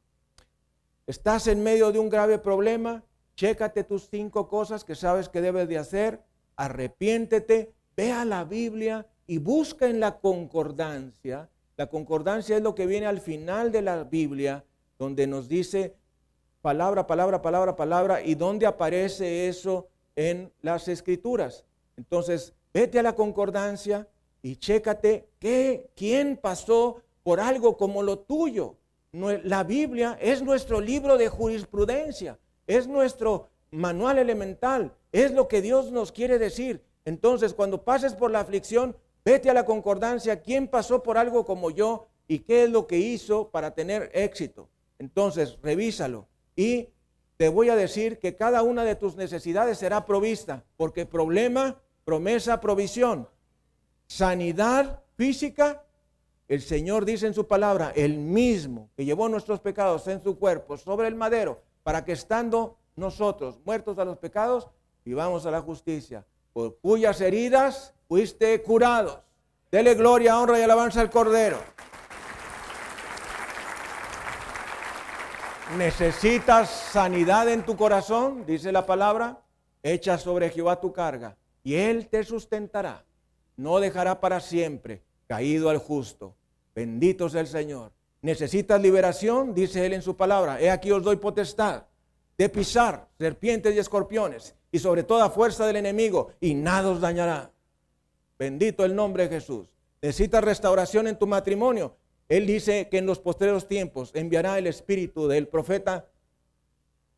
[1.05, 3.03] Estás en medio de un grave problema,
[3.36, 6.21] chécate tus cinco cosas que sabes que debes de hacer,
[6.55, 11.49] arrepiéntete, ve a la Biblia y busca en la concordancia.
[11.76, 14.63] La concordancia es lo que viene al final de la Biblia,
[14.97, 15.97] donde nos dice
[16.64, 21.66] palabra, palabra, palabra, palabra, y dónde aparece eso en las escrituras.
[21.97, 24.07] Entonces, vete a la concordancia
[24.41, 28.78] y chécate qué, quién pasó por algo como lo tuyo.
[29.11, 35.91] La Biblia es nuestro libro de jurisprudencia, es nuestro manual elemental, es lo que Dios
[35.91, 36.82] nos quiere decir.
[37.03, 38.95] Entonces, cuando pases por la aflicción,
[39.26, 42.99] vete a la concordancia, quién pasó por algo como yo y qué es lo que
[42.99, 44.70] hizo para tener éxito.
[44.97, 46.89] Entonces, revísalo y
[47.38, 52.62] te voy a decir que cada una de tus necesidades será provista, porque problema, promesa,
[52.62, 53.28] provisión,
[54.08, 55.84] sanidad física,
[56.47, 60.78] el Señor dice en su palabra, el mismo que llevó nuestros pecados en su cuerpo
[60.78, 64.70] sobre el madero, para que estando nosotros muertos a los pecados,
[65.04, 69.20] vivamos a la justicia, por cuyas heridas fuiste curados.
[69.72, 71.58] Dele gloria, honra y alabanza al Cordero.
[75.78, 79.41] Necesitas sanidad en tu corazón, dice la palabra,
[79.82, 83.05] echa sobre Jehová tu carga y él te sustentará.
[83.55, 86.36] No dejará para siempre caído al justo.
[86.76, 87.91] Bendito sea el Señor.
[88.22, 90.61] Necesitas liberación, dice él en su palabra.
[90.61, 91.86] He aquí os doy potestad
[92.38, 97.51] de pisar serpientes y escorpiones y sobre toda fuerza del enemigo y nada os dañará.
[98.38, 99.68] Bendito el nombre de Jesús.
[100.01, 101.95] Necesitas restauración en tu matrimonio.
[102.34, 106.09] Él dice que en los postreros tiempos enviará el espíritu del profeta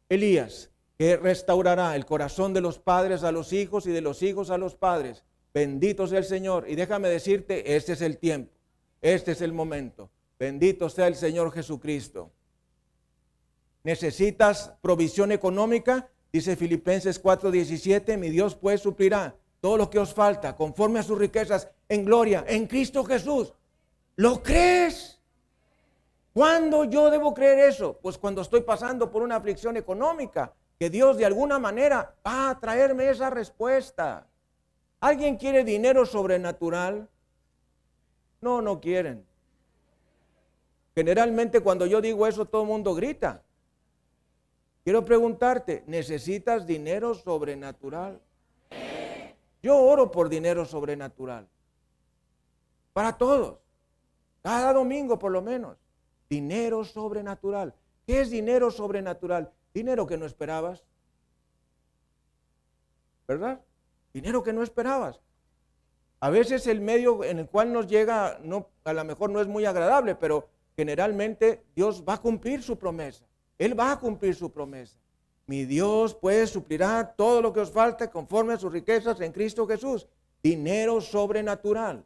[0.09, 4.49] Elías, que restaurará el corazón de los padres a los hijos y de los hijos
[4.49, 5.23] a los padres.
[5.53, 6.65] Bendito sea el Señor.
[6.67, 8.51] Y déjame decirte, este es el tiempo,
[9.01, 10.11] este es el momento.
[10.37, 12.33] Bendito sea el Señor Jesucristo.
[13.83, 16.09] ¿Necesitas provisión económica?
[16.33, 21.17] Dice Filipenses 4:17, mi Dios pues suplirá todo lo que os falta conforme a sus
[21.17, 23.53] riquezas en gloria en Cristo Jesús.
[24.15, 25.19] ¿Lo crees?
[26.33, 27.97] ¿Cuándo yo debo creer eso?
[28.01, 32.59] Pues cuando estoy pasando por una aflicción económica, que Dios de alguna manera va a
[32.59, 34.27] traerme esa respuesta.
[34.99, 37.07] ¿Alguien quiere dinero sobrenatural?
[38.41, 39.25] No, no quieren.
[40.93, 43.41] Generalmente cuando yo digo eso todo el mundo grita.
[44.83, 48.21] Quiero preguntarte, ¿necesitas dinero sobrenatural?
[49.63, 51.47] Yo oro por dinero sobrenatural.
[52.93, 53.64] Para todos.
[54.45, 55.75] Cada domingo por lo menos.
[56.29, 57.73] Dinero sobrenatural.
[58.05, 59.51] ¿Qué es dinero sobrenatural?
[59.73, 60.83] Dinero que no esperabas.
[63.27, 63.59] ¿Verdad?
[64.13, 65.19] Dinero que no esperabas.
[66.19, 69.47] A veces el medio en el cual nos llega, no, a lo mejor no es
[69.47, 73.25] muy agradable, pero generalmente Dios va a cumplir su promesa.
[73.57, 74.95] Él va a cumplir su promesa.
[75.47, 79.65] Mi Dios pues suplirá todo lo que os falte conforme a sus riquezas en Cristo
[79.65, 80.07] Jesús.
[80.43, 82.05] Dinero sobrenatural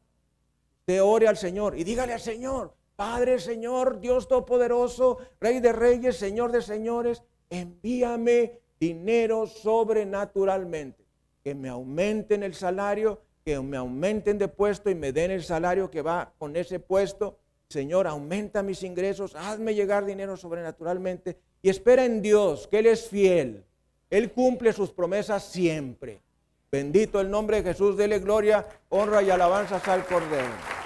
[0.89, 6.17] te ore al Señor y dígale al Señor, Padre, Señor, Dios Todopoderoso, Rey de Reyes,
[6.17, 7.21] Señor de Señores,
[7.51, 11.05] envíame dinero sobrenaturalmente,
[11.43, 15.91] que me aumenten el salario, que me aumenten de puesto y me den el salario
[15.91, 17.37] que va con ese puesto.
[17.67, 23.07] Señor, aumenta mis ingresos, hazme llegar dinero sobrenaturalmente y espera en Dios, que Él es
[23.07, 23.63] fiel.
[24.09, 26.23] Él cumple sus promesas siempre.
[26.71, 30.78] Bendito el nombre de Jesús, dele gloria, honra y alabanzas al Cordero.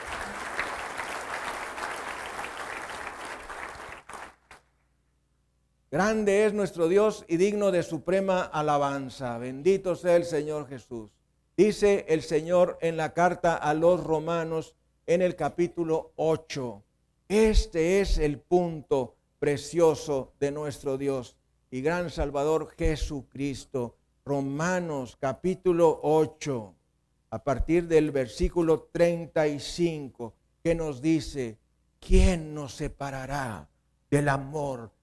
[5.94, 9.38] Grande es nuestro Dios y digno de suprema alabanza.
[9.38, 11.12] Bendito sea el Señor Jesús.
[11.56, 14.74] Dice el Señor en la carta a los romanos
[15.06, 16.84] en el capítulo 8.
[17.28, 21.38] Este es el punto precioso de nuestro Dios
[21.70, 23.96] y gran Salvador Jesucristo.
[24.26, 26.74] Romanos capítulo 8.
[27.30, 30.34] a partir del versículo 35,
[30.64, 31.60] que nos dice,
[32.00, 33.70] ¿quién nos separará
[34.10, 34.90] del amor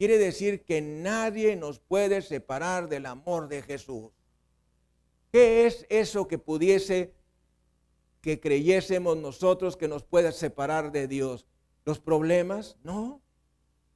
[0.00, 4.10] Quiere decir que nadie nos puede separar del amor de Jesús.
[5.30, 7.12] ¿Qué es eso que pudiese,
[8.22, 11.46] que creyésemos nosotros que nos pueda separar de Dios?
[11.84, 12.78] ¿Los problemas?
[12.82, 13.20] No.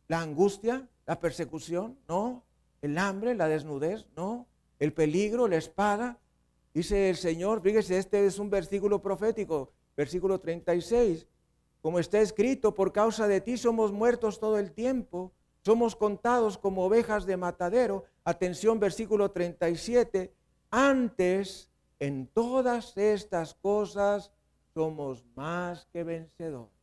[0.07, 0.90] ¿La angustia?
[1.07, 1.98] ¿La persecución?
[2.07, 2.44] No.
[2.82, 3.34] ¿El hambre?
[3.34, 4.05] ¿La desnudez?
[4.14, 4.46] No.
[4.78, 5.48] ¿El peligro?
[5.48, 6.20] ¿La espada?
[6.74, 11.26] Dice el Señor, fíjese, este es un versículo profético, versículo 36.
[11.80, 15.32] Como está escrito, por causa de ti somos muertos todo el tiempo,
[15.65, 18.05] somos contados como ovejas de matadero.
[18.25, 20.33] Atención, versículo 37.
[20.71, 24.31] Antes, en todas estas cosas,
[24.75, 26.75] somos más que vencedores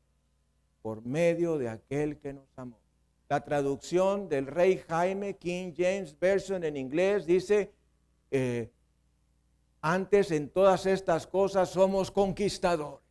[0.82, 2.80] por medio de aquel que nos amó.
[3.30, 7.72] La traducción del rey Jaime, King James Version en inglés, dice,
[8.32, 8.72] eh,
[9.82, 13.06] antes en todas estas cosas somos conquistadores.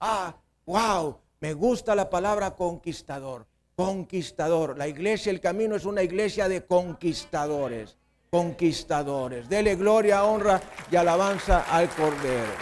[0.00, 3.46] Ah, wow, me gusta la palabra conquistador.
[3.84, 4.78] Conquistador.
[4.78, 7.96] La iglesia, el camino es una iglesia de conquistadores.
[8.30, 9.48] Conquistadores.
[9.48, 10.60] Dele gloria, honra
[10.90, 12.52] y alabanza al Cordero.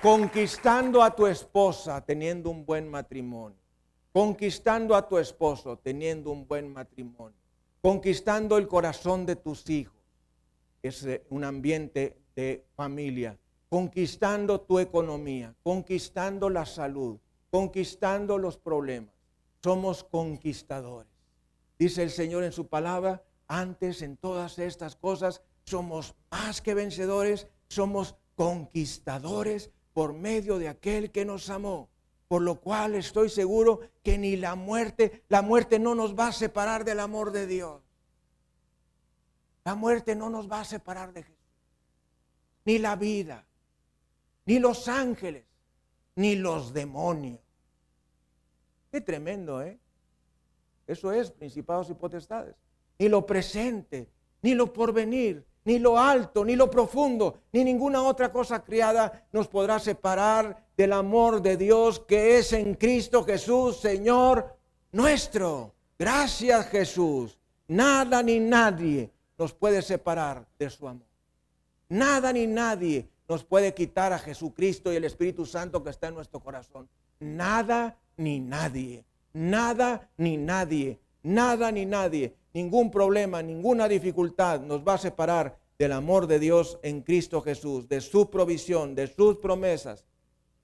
[0.00, 3.58] Conquistando a tu esposa teniendo un buen matrimonio.
[4.12, 7.36] Conquistando a tu esposo teniendo un buen matrimonio.
[7.82, 9.96] Conquistando el corazón de tus hijos.
[10.82, 13.36] Es eh, un ambiente de familia
[13.68, 17.18] conquistando tu economía, conquistando la salud,
[17.50, 19.14] conquistando los problemas.
[19.62, 21.12] Somos conquistadores.
[21.78, 27.46] Dice el Señor en su palabra, antes en todas estas cosas somos más que vencedores,
[27.68, 31.88] somos conquistadores por medio de aquel que nos amó.
[32.28, 36.32] Por lo cual estoy seguro que ni la muerte, la muerte no nos va a
[36.32, 37.82] separar del amor de Dios.
[39.64, 41.36] La muerte no nos va a separar de Jesús.
[42.64, 43.46] Ni la vida,
[44.44, 45.47] ni los ángeles,
[46.18, 47.38] ni los demonios.
[48.90, 49.78] Qué tremendo, ¿eh?
[50.84, 52.56] Eso es principados y potestades.
[52.98, 54.08] Ni lo presente,
[54.42, 59.46] ni lo porvenir, ni lo alto, ni lo profundo, ni ninguna otra cosa criada nos
[59.46, 64.56] podrá separar del amor de Dios que es en Cristo Jesús, Señor
[64.90, 65.72] nuestro.
[65.96, 67.38] Gracias Jesús.
[67.68, 71.06] Nada ni nadie nos puede separar de su amor.
[71.88, 76.14] Nada ni nadie nos puede quitar a Jesucristo y el Espíritu Santo que está en
[76.14, 76.88] nuestro corazón.
[77.20, 79.04] Nada ni nadie,
[79.34, 85.92] nada ni nadie, nada ni nadie, ningún problema, ninguna dificultad nos va a separar del
[85.92, 90.04] amor de Dios en Cristo Jesús, de su provisión, de sus promesas.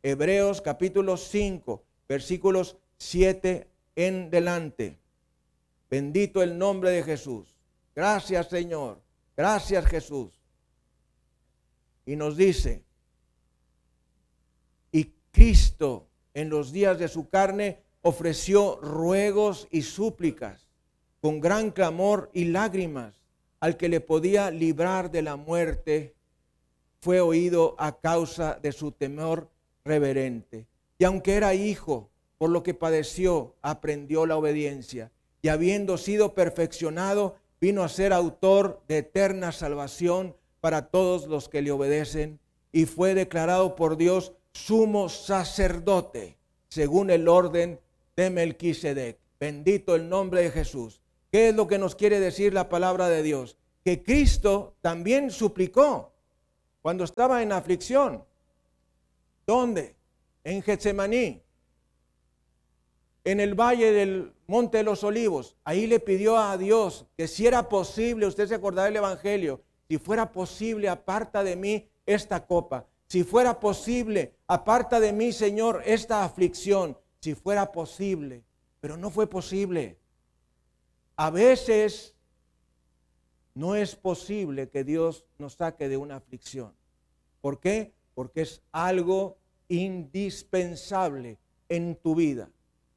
[0.03, 4.99] Hebreos capítulo 5, versículos 7 en delante.
[5.91, 7.55] Bendito el nombre de Jesús.
[7.95, 9.01] Gracias Señor.
[9.37, 10.34] Gracias Jesús
[12.07, 12.83] y nos dice,
[14.93, 20.69] y Cristo en los días de su carne ofreció ruegos y súplicas
[21.21, 23.15] con gran clamor y lágrimas
[23.61, 26.15] al que le podía librar de la muerte,
[27.01, 29.49] fue oído a causa de su temor
[29.87, 30.67] reverente.
[30.99, 35.13] Y aunque era hijo, por lo que padeció, aprendió la obediencia.
[35.41, 41.61] Y habiendo sido perfeccionado, vino a ser autor de eterna salvación para todos los que
[41.61, 42.41] le obedecen
[42.73, 46.39] y fue declarado por Dios sumo sacerdote
[46.69, 47.79] según el orden
[48.17, 49.19] de Melquisedec.
[49.39, 51.03] Bendito el nombre de Jesús.
[51.31, 53.59] ¿Qué es lo que nos quiere decir la palabra de Dios?
[53.85, 56.15] Que Cristo también suplicó
[56.81, 58.25] cuando estaba en aflicción.
[59.47, 59.95] ¿Dónde?
[60.45, 61.43] En Getsemaní,
[63.23, 65.57] en el valle del Monte de los Olivos.
[65.63, 69.99] Ahí le pidió a Dios que si era posible, usted se acordará del Evangelio, si
[69.99, 72.87] fuera posible, aparta de mí esta copa.
[73.07, 76.99] Si fuera posible, aparta de mí, Señor, esta aflicción.
[77.21, 78.45] si fuera posible,
[78.81, 79.99] pero no fue posible.
[81.17, 82.15] A veces
[83.55, 86.75] no es posible que Dios nos saque de una aflicción.
[87.41, 87.95] ¿Por qué?
[88.15, 92.51] Porque es algo indispensable en tu vida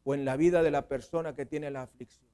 [0.04, 2.28] o en la vida de la persona que tiene la aflicción.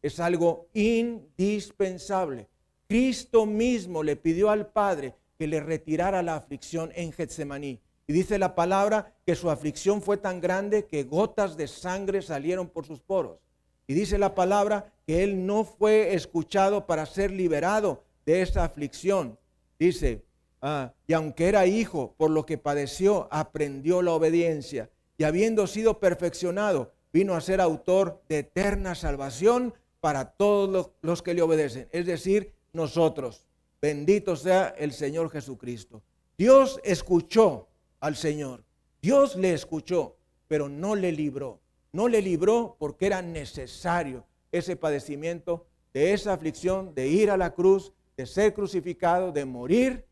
[0.00, 2.48] Es algo indispensable.
[2.88, 7.80] Cristo mismo le pidió al Padre que le retirara la aflicción en Getsemaní.
[8.06, 12.66] Y dice la palabra que su aflicción fue tan grande que gotas de sangre salieron
[12.68, 13.38] por sus poros.
[13.86, 19.38] Y dice la palabra que él no fue escuchado para ser liberado de esa aflicción.
[19.78, 20.24] Dice,
[20.62, 24.88] ah, y aunque era hijo, por lo que padeció, aprendió la obediencia.
[25.18, 31.34] Y habiendo sido perfeccionado, vino a ser autor de eterna salvación para todos los que
[31.34, 31.88] le obedecen.
[31.92, 33.44] Es decir, nosotros.
[33.82, 36.02] Bendito sea el Señor Jesucristo.
[36.38, 37.68] Dios escuchó
[38.00, 38.64] al Señor.
[39.02, 40.16] Dios le escuchó,
[40.46, 41.60] pero no le libró.
[41.92, 47.50] No le libró porque era necesario ese padecimiento, de esa aflicción, de ir a la
[47.54, 50.06] cruz, de ser crucificado, de morir,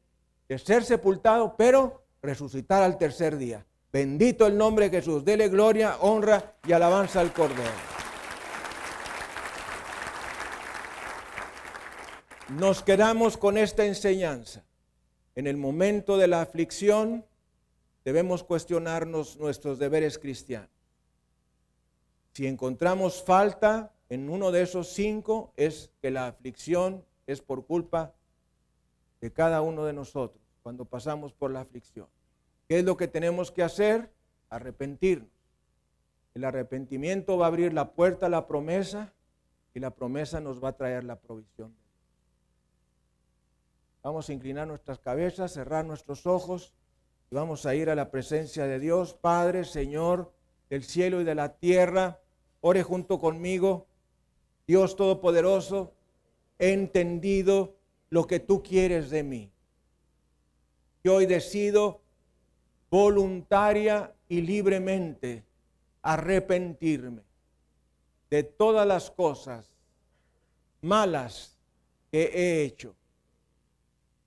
[0.49, 3.65] de ser sepultado, pero resucitar al tercer día.
[3.93, 5.25] Bendito el nombre de Jesús.
[5.25, 7.96] Dele gloria, honra y alabanza al Cordero.
[12.49, 14.65] Nos quedamos con esta enseñanza.
[15.35, 17.27] En el momento de la aflicción
[18.05, 20.71] debemos cuestionarnos nuestros deberes cristianos.
[22.35, 28.15] Si encontramos falta en uno de esos cinco, es que la aflicción es por culpa
[29.21, 32.07] de cada uno de nosotros cuando pasamos por la aflicción.
[32.69, 34.13] ¿Qué es lo que tenemos que hacer?
[34.51, 35.31] Arrepentirnos.
[36.35, 39.13] El arrepentimiento va a abrir la puerta a la promesa
[39.75, 41.75] y la promesa nos va a traer la provisión.
[44.07, 46.73] Vamos a inclinar nuestras cabezas, cerrar nuestros ojos
[47.29, 49.15] y vamos a ir a la presencia de Dios.
[49.15, 50.33] Padre, Señor
[50.71, 52.21] del cielo y de la tierra,
[52.61, 53.89] ore junto conmigo.
[54.65, 55.93] Dios Todopoderoso,
[56.61, 57.75] he entendido
[58.09, 59.51] lo que tú quieres de mí.
[61.03, 62.01] Yo hoy decido
[62.89, 65.45] voluntaria y libremente
[66.03, 67.23] arrepentirme
[68.31, 69.69] de todas las cosas
[70.81, 71.59] malas
[72.13, 72.95] que he hecho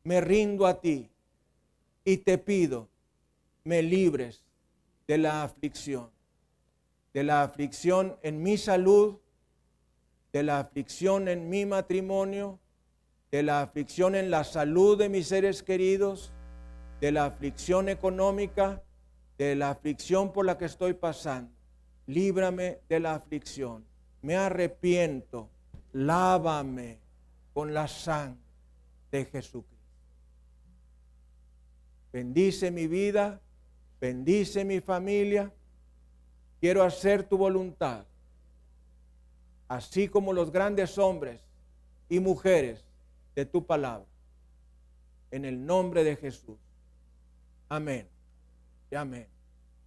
[0.03, 1.09] me rindo a ti
[2.03, 2.89] y te pido,
[3.63, 4.43] me libres
[5.07, 6.09] de la aflicción,
[7.13, 9.17] de la aflicción en mi salud,
[10.31, 12.59] de la aflicción en mi matrimonio,
[13.31, 16.31] de la aflicción en la salud de mis seres queridos,
[17.01, 18.81] de la aflicción económica,
[19.37, 21.51] de la aflicción por la que estoy pasando.
[22.07, 23.85] Líbrame de la aflicción.
[24.21, 25.49] Me arrepiento.
[25.93, 26.99] Lávame
[27.53, 28.41] con la sangre
[29.11, 29.78] de Jesucristo.
[32.11, 33.41] Bendice mi vida,
[33.99, 35.53] bendice mi familia.
[36.59, 38.05] Quiero hacer tu voluntad,
[39.67, 41.41] así como los grandes hombres
[42.09, 42.83] y mujeres
[43.35, 44.07] de tu palabra.
[45.31, 46.57] En el nombre de Jesús.
[47.69, 48.09] Amén.
[48.91, 49.27] Y amén.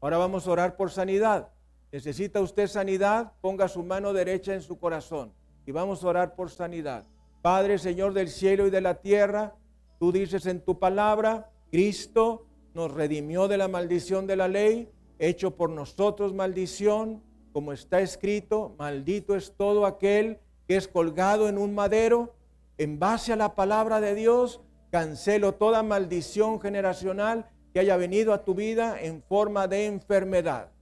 [0.01, 1.49] Ahora vamos a orar por sanidad.
[1.91, 3.33] ¿Necesita usted sanidad?
[3.41, 5.33] Ponga su mano derecha en su corazón
[5.67, 7.05] y vamos a orar por sanidad.
[7.43, 9.55] Padre, Señor del cielo y de la tierra,
[9.99, 12.45] tú dices en tu palabra Cristo
[12.75, 17.23] nos redimió de la maldición de la ley, hecho por nosotros maldición,
[17.55, 20.39] como está escrito, maldito es todo aquel
[20.69, 22.35] que es colgado en un madero.
[22.77, 28.45] En base a la palabra de Dios, cancelo toda maldición generacional que haya venido a
[28.45, 30.73] tu vida en forma de enfermedad.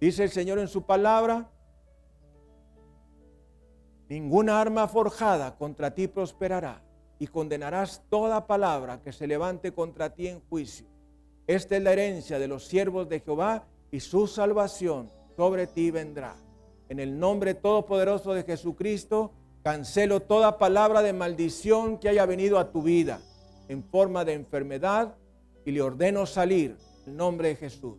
[0.00, 1.50] Dice el Señor en su palabra,
[4.08, 6.85] ninguna arma forjada contra ti prosperará
[7.18, 10.86] y condenarás toda palabra que se levante contra ti en juicio.
[11.46, 16.36] Esta es la herencia de los siervos de Jehová y su salvación sobre ti vendrá.
[16.88, 19.32] En el nombre todopoderoso de Jesucristo,
[19.62, 23.20] cancelo toda palabra de maldición que haya venido a tu vida
[23.68, 25.16] en forma de enfermedad
[25.64, 26.76] y le ordeno salir
[27.06, 27.98] en nombre de Jesús.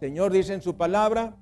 [0.00, 1.36] Señor dice en su palabra,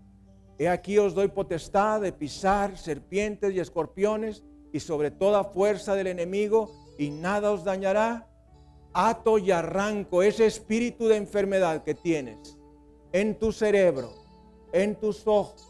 [0.58, 6.06] he aquí os doy potestad de pisar serpientes y escorpiones y sobre toda fuerza del
[6.08, 8.26] enemigo y nada os dañará.
[8.92, 12.58] Ato y arranco ese espíritu de enfermedad que tienes
[13.12, 14.12] en tu cerebro,
[14.72, 15.68] en tus ojos,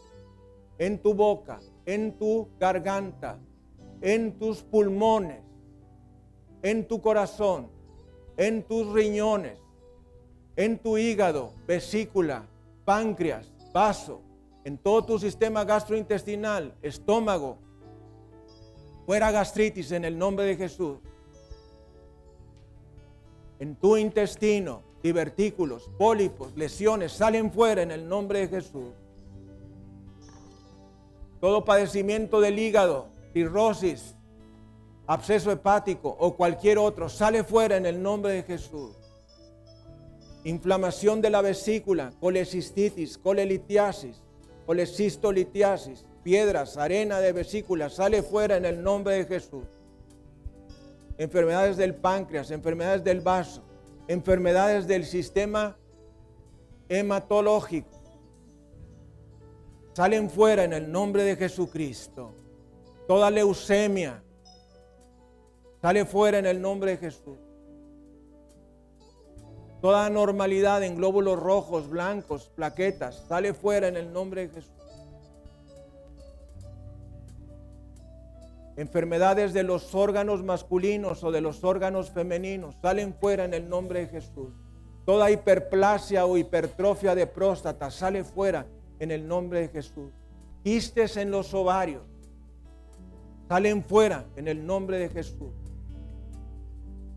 [0.79, 3.39] en tu boca, en tu garganta,
[4.01, 5.41] en tus pulmones,
[6.63, 7.69] en tu corazón,
[8.37, 9.59] en tus riñones,
[10.55, 12.47] en tu hígado, vesícula,
[12.85, 14.21] páncreas, vaso,
[14.63, 17.57] en todo tu sistema gastrointestinal, estómago,
[19.05, 20.99] fuera gastritis en el nombre de Jesús.
[23.59, 28.93] En tu intestino, divertículos, pólipos, lesiones, salen fuera en el nombre de Jesús.
[31.39, 34.15] Todo padecimiento del hígado, cirrosis,
[35.07, 38.95] absceso hepático o cualquier otro, sale fuera en el nombre de Jesús.
[40.43, 44.21] Inflamación de la vesícula, colecistitis, colelitiasis,
[44.65, 49.65] colecistolitiasis, piedras, arena de vesícula, sale fuera en el nombre de Jesús.
[51.17, 53.63] Enfermedades del páncreas, enfermedades del vaso,
[54.07, 55.77] enfermedades del sistema
[56.89, 58.01] hematológico,
[59.93, 62.33] salen fuera en el nombre de Jesucristo.
[63.07, 64.23] Toda leucemia
[65.81, 67.37] sale fuera en el nombre de Jesús.
[69.81, 74.80] Toda anormalidad en glóbulos rojos, blancos, plaquetas, sale fuera en el nombre de Jesús.
[78.81, 84.01] Enfermedades de los órganos masculinos o de los órganos femeninos salen fuera en el nombre
[84.01, 84.49] de Jesús.
[85.05, 88.65] Toda hiperplasia o hipertrofia de próstata sale fuera
[88.99, 90.11] en el nombre de Jesús.
[90.63, 92.03] Quistes en los ovarios
[93.47, 95.51] salen fuera en el nombre de Jesús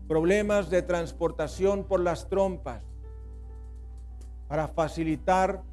[0.07, 2.83] problemas de transportación por las trompas
[4.47, 5.63] para facilitar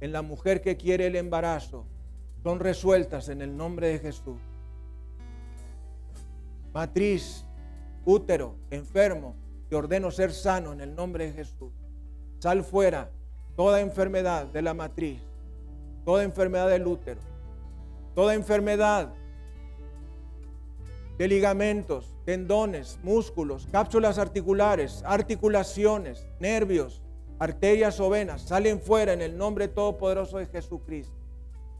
[0.00, 1.84] en la mujer que quiere el embarazo
[2.42, 4.38] son resueltas en el nombre de Jesús.
[6.76, 7.42] Matriz,
[8.04, 9.34] útero, enfermo,
[9.70, 11.72] te ordeno ser sano en el nombre de Jesús.
[12.38, 13.10] Sal fuera
[13.56, 15.22] toda enfermedad de la matriz,
[16.04, 17.22] toda enfermedad del útero,
[18.14, 19.14] toda enfermedad
[21.16, 27.00] de ligamentos, tendones, músculos, cápsulas articulares, articulaciones, nervios,
[27.38, 31.16] arterias o venas, salen fuera en el nombre todopoderoso de Jesucristo.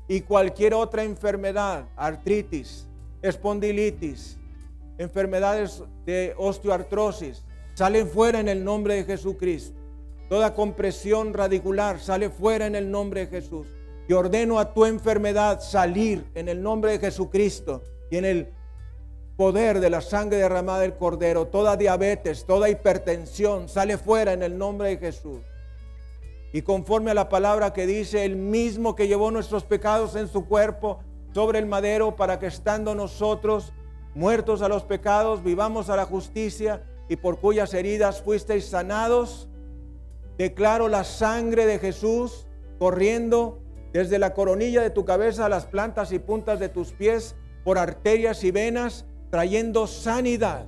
[0.09, 2.89] Y cualquier otra enfermedad, artritis,
[3.21, 4.39] espondilitis,
[4.99, 7.45] enfermedades de osteoartrosis,
[7.75, 9.79] salen fuera en el nombre de Jesucristo.
[10.29, 13.67] Toda compresión radicular sale fuera en el nombre de Jesús.
[14.09, 18.53] Y ordeno a tu enfermedad salir en el nombre de Jesucristo y en el
[19.37, 24.57] poder de la sangre derramada del Cordero, toda diabetes, toda hipertensión sale fuera en el
[24.57, 25.41] nombre de Jesús.
[26.53, 30.47] Y conforme a la palabra que dice, el mismo que llevó nuestros pecados en su
[30.47, 31.01] cuerpo
[31.35, 33.75] sobre el madero para que estando nosotros
[34.17, 39.47] muertos a los pecados, vivamos a la justicia y por cuyas heridas fuisteis sanados,
[40.39, 42.47] declaro la sangre de Jesús
[42.79, 43.61] corriendo
[43.93, 47.77] desde la coronilla de tu cabeza a las plantas y puntas de tus pies por
[47.77, 50.65] arterias y venas trayendo sanidad,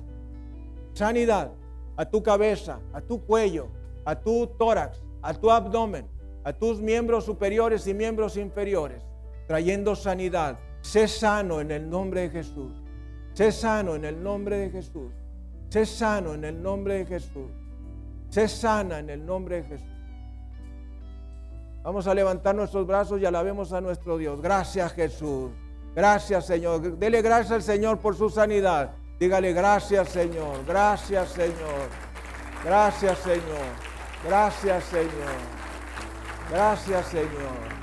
[0.93, 1.51] sanidad
[1.97, 3.67] a tu cabeza, a tu cuello,
[4.05, 6.07] a tu tórax, a tu abdomen,
[6.43, 9.01] a tus miembros superiores y miembros inferiores,
[9.47, 10.59] trayendo sanidad.
[10.81, 12.83] Sé sano en el nombre de Jesús.
[13.39, 15.13] Sé sano en el nombre de Jesús.
[15.69, 17.49] Sé sano en el nombre de Jesús.
[18.29, 19.87] Sé sana en el nombre de Jesús.
[21.81, 24.41] Vamos a levantar nuestros brazos y alabemos a nuestro Dios.
[24.41, 25.51] Gracias Jesús.
[25.95, 26.97] Gracias, Señor.
[26.97, 28.91] Dele gracias al Señor por su sanidad.
[29.21, 30.65] Dígale gracias, Señor.
[30.67, 31.87] Gracias, Señor.
[32.65, 33.69] Gracias, Señor.
[34.27, 35.39] Gracias, Señor.
[36.51, 37.78] Gracias, Señor.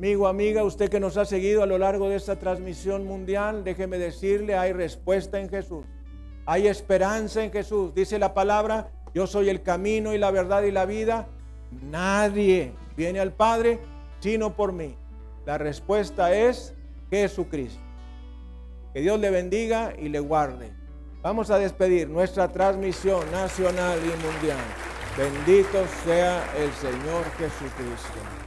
[0.00, 3.98] Amigo, amiga, usted que nos ha seguido a lo largo de esta transmisión mundial, déjeme
[3.98, 5.84] decirle, hay respuesta en Jesús.
[6.46, 7.94] Hay esperanza en Jesús.
[7.94, 11.28] Dice la palabra, yo soy el camino y la verdad y la vida.
[11.82, 13.78] Nadie viene al Padre
[14.20, 14.96] sino por mí?
[15.44, 16.72] La respuesta es
[17.10, 17.82] Jesucristo.
[18.94, 20.72] Que Dios le bendiga y le guarde.
[21.20, 24.64] Vamos a despedir nuestra transmisión nacional y mundial.
[25.18, 28.39] Bendito sea el Señor Jesucristo.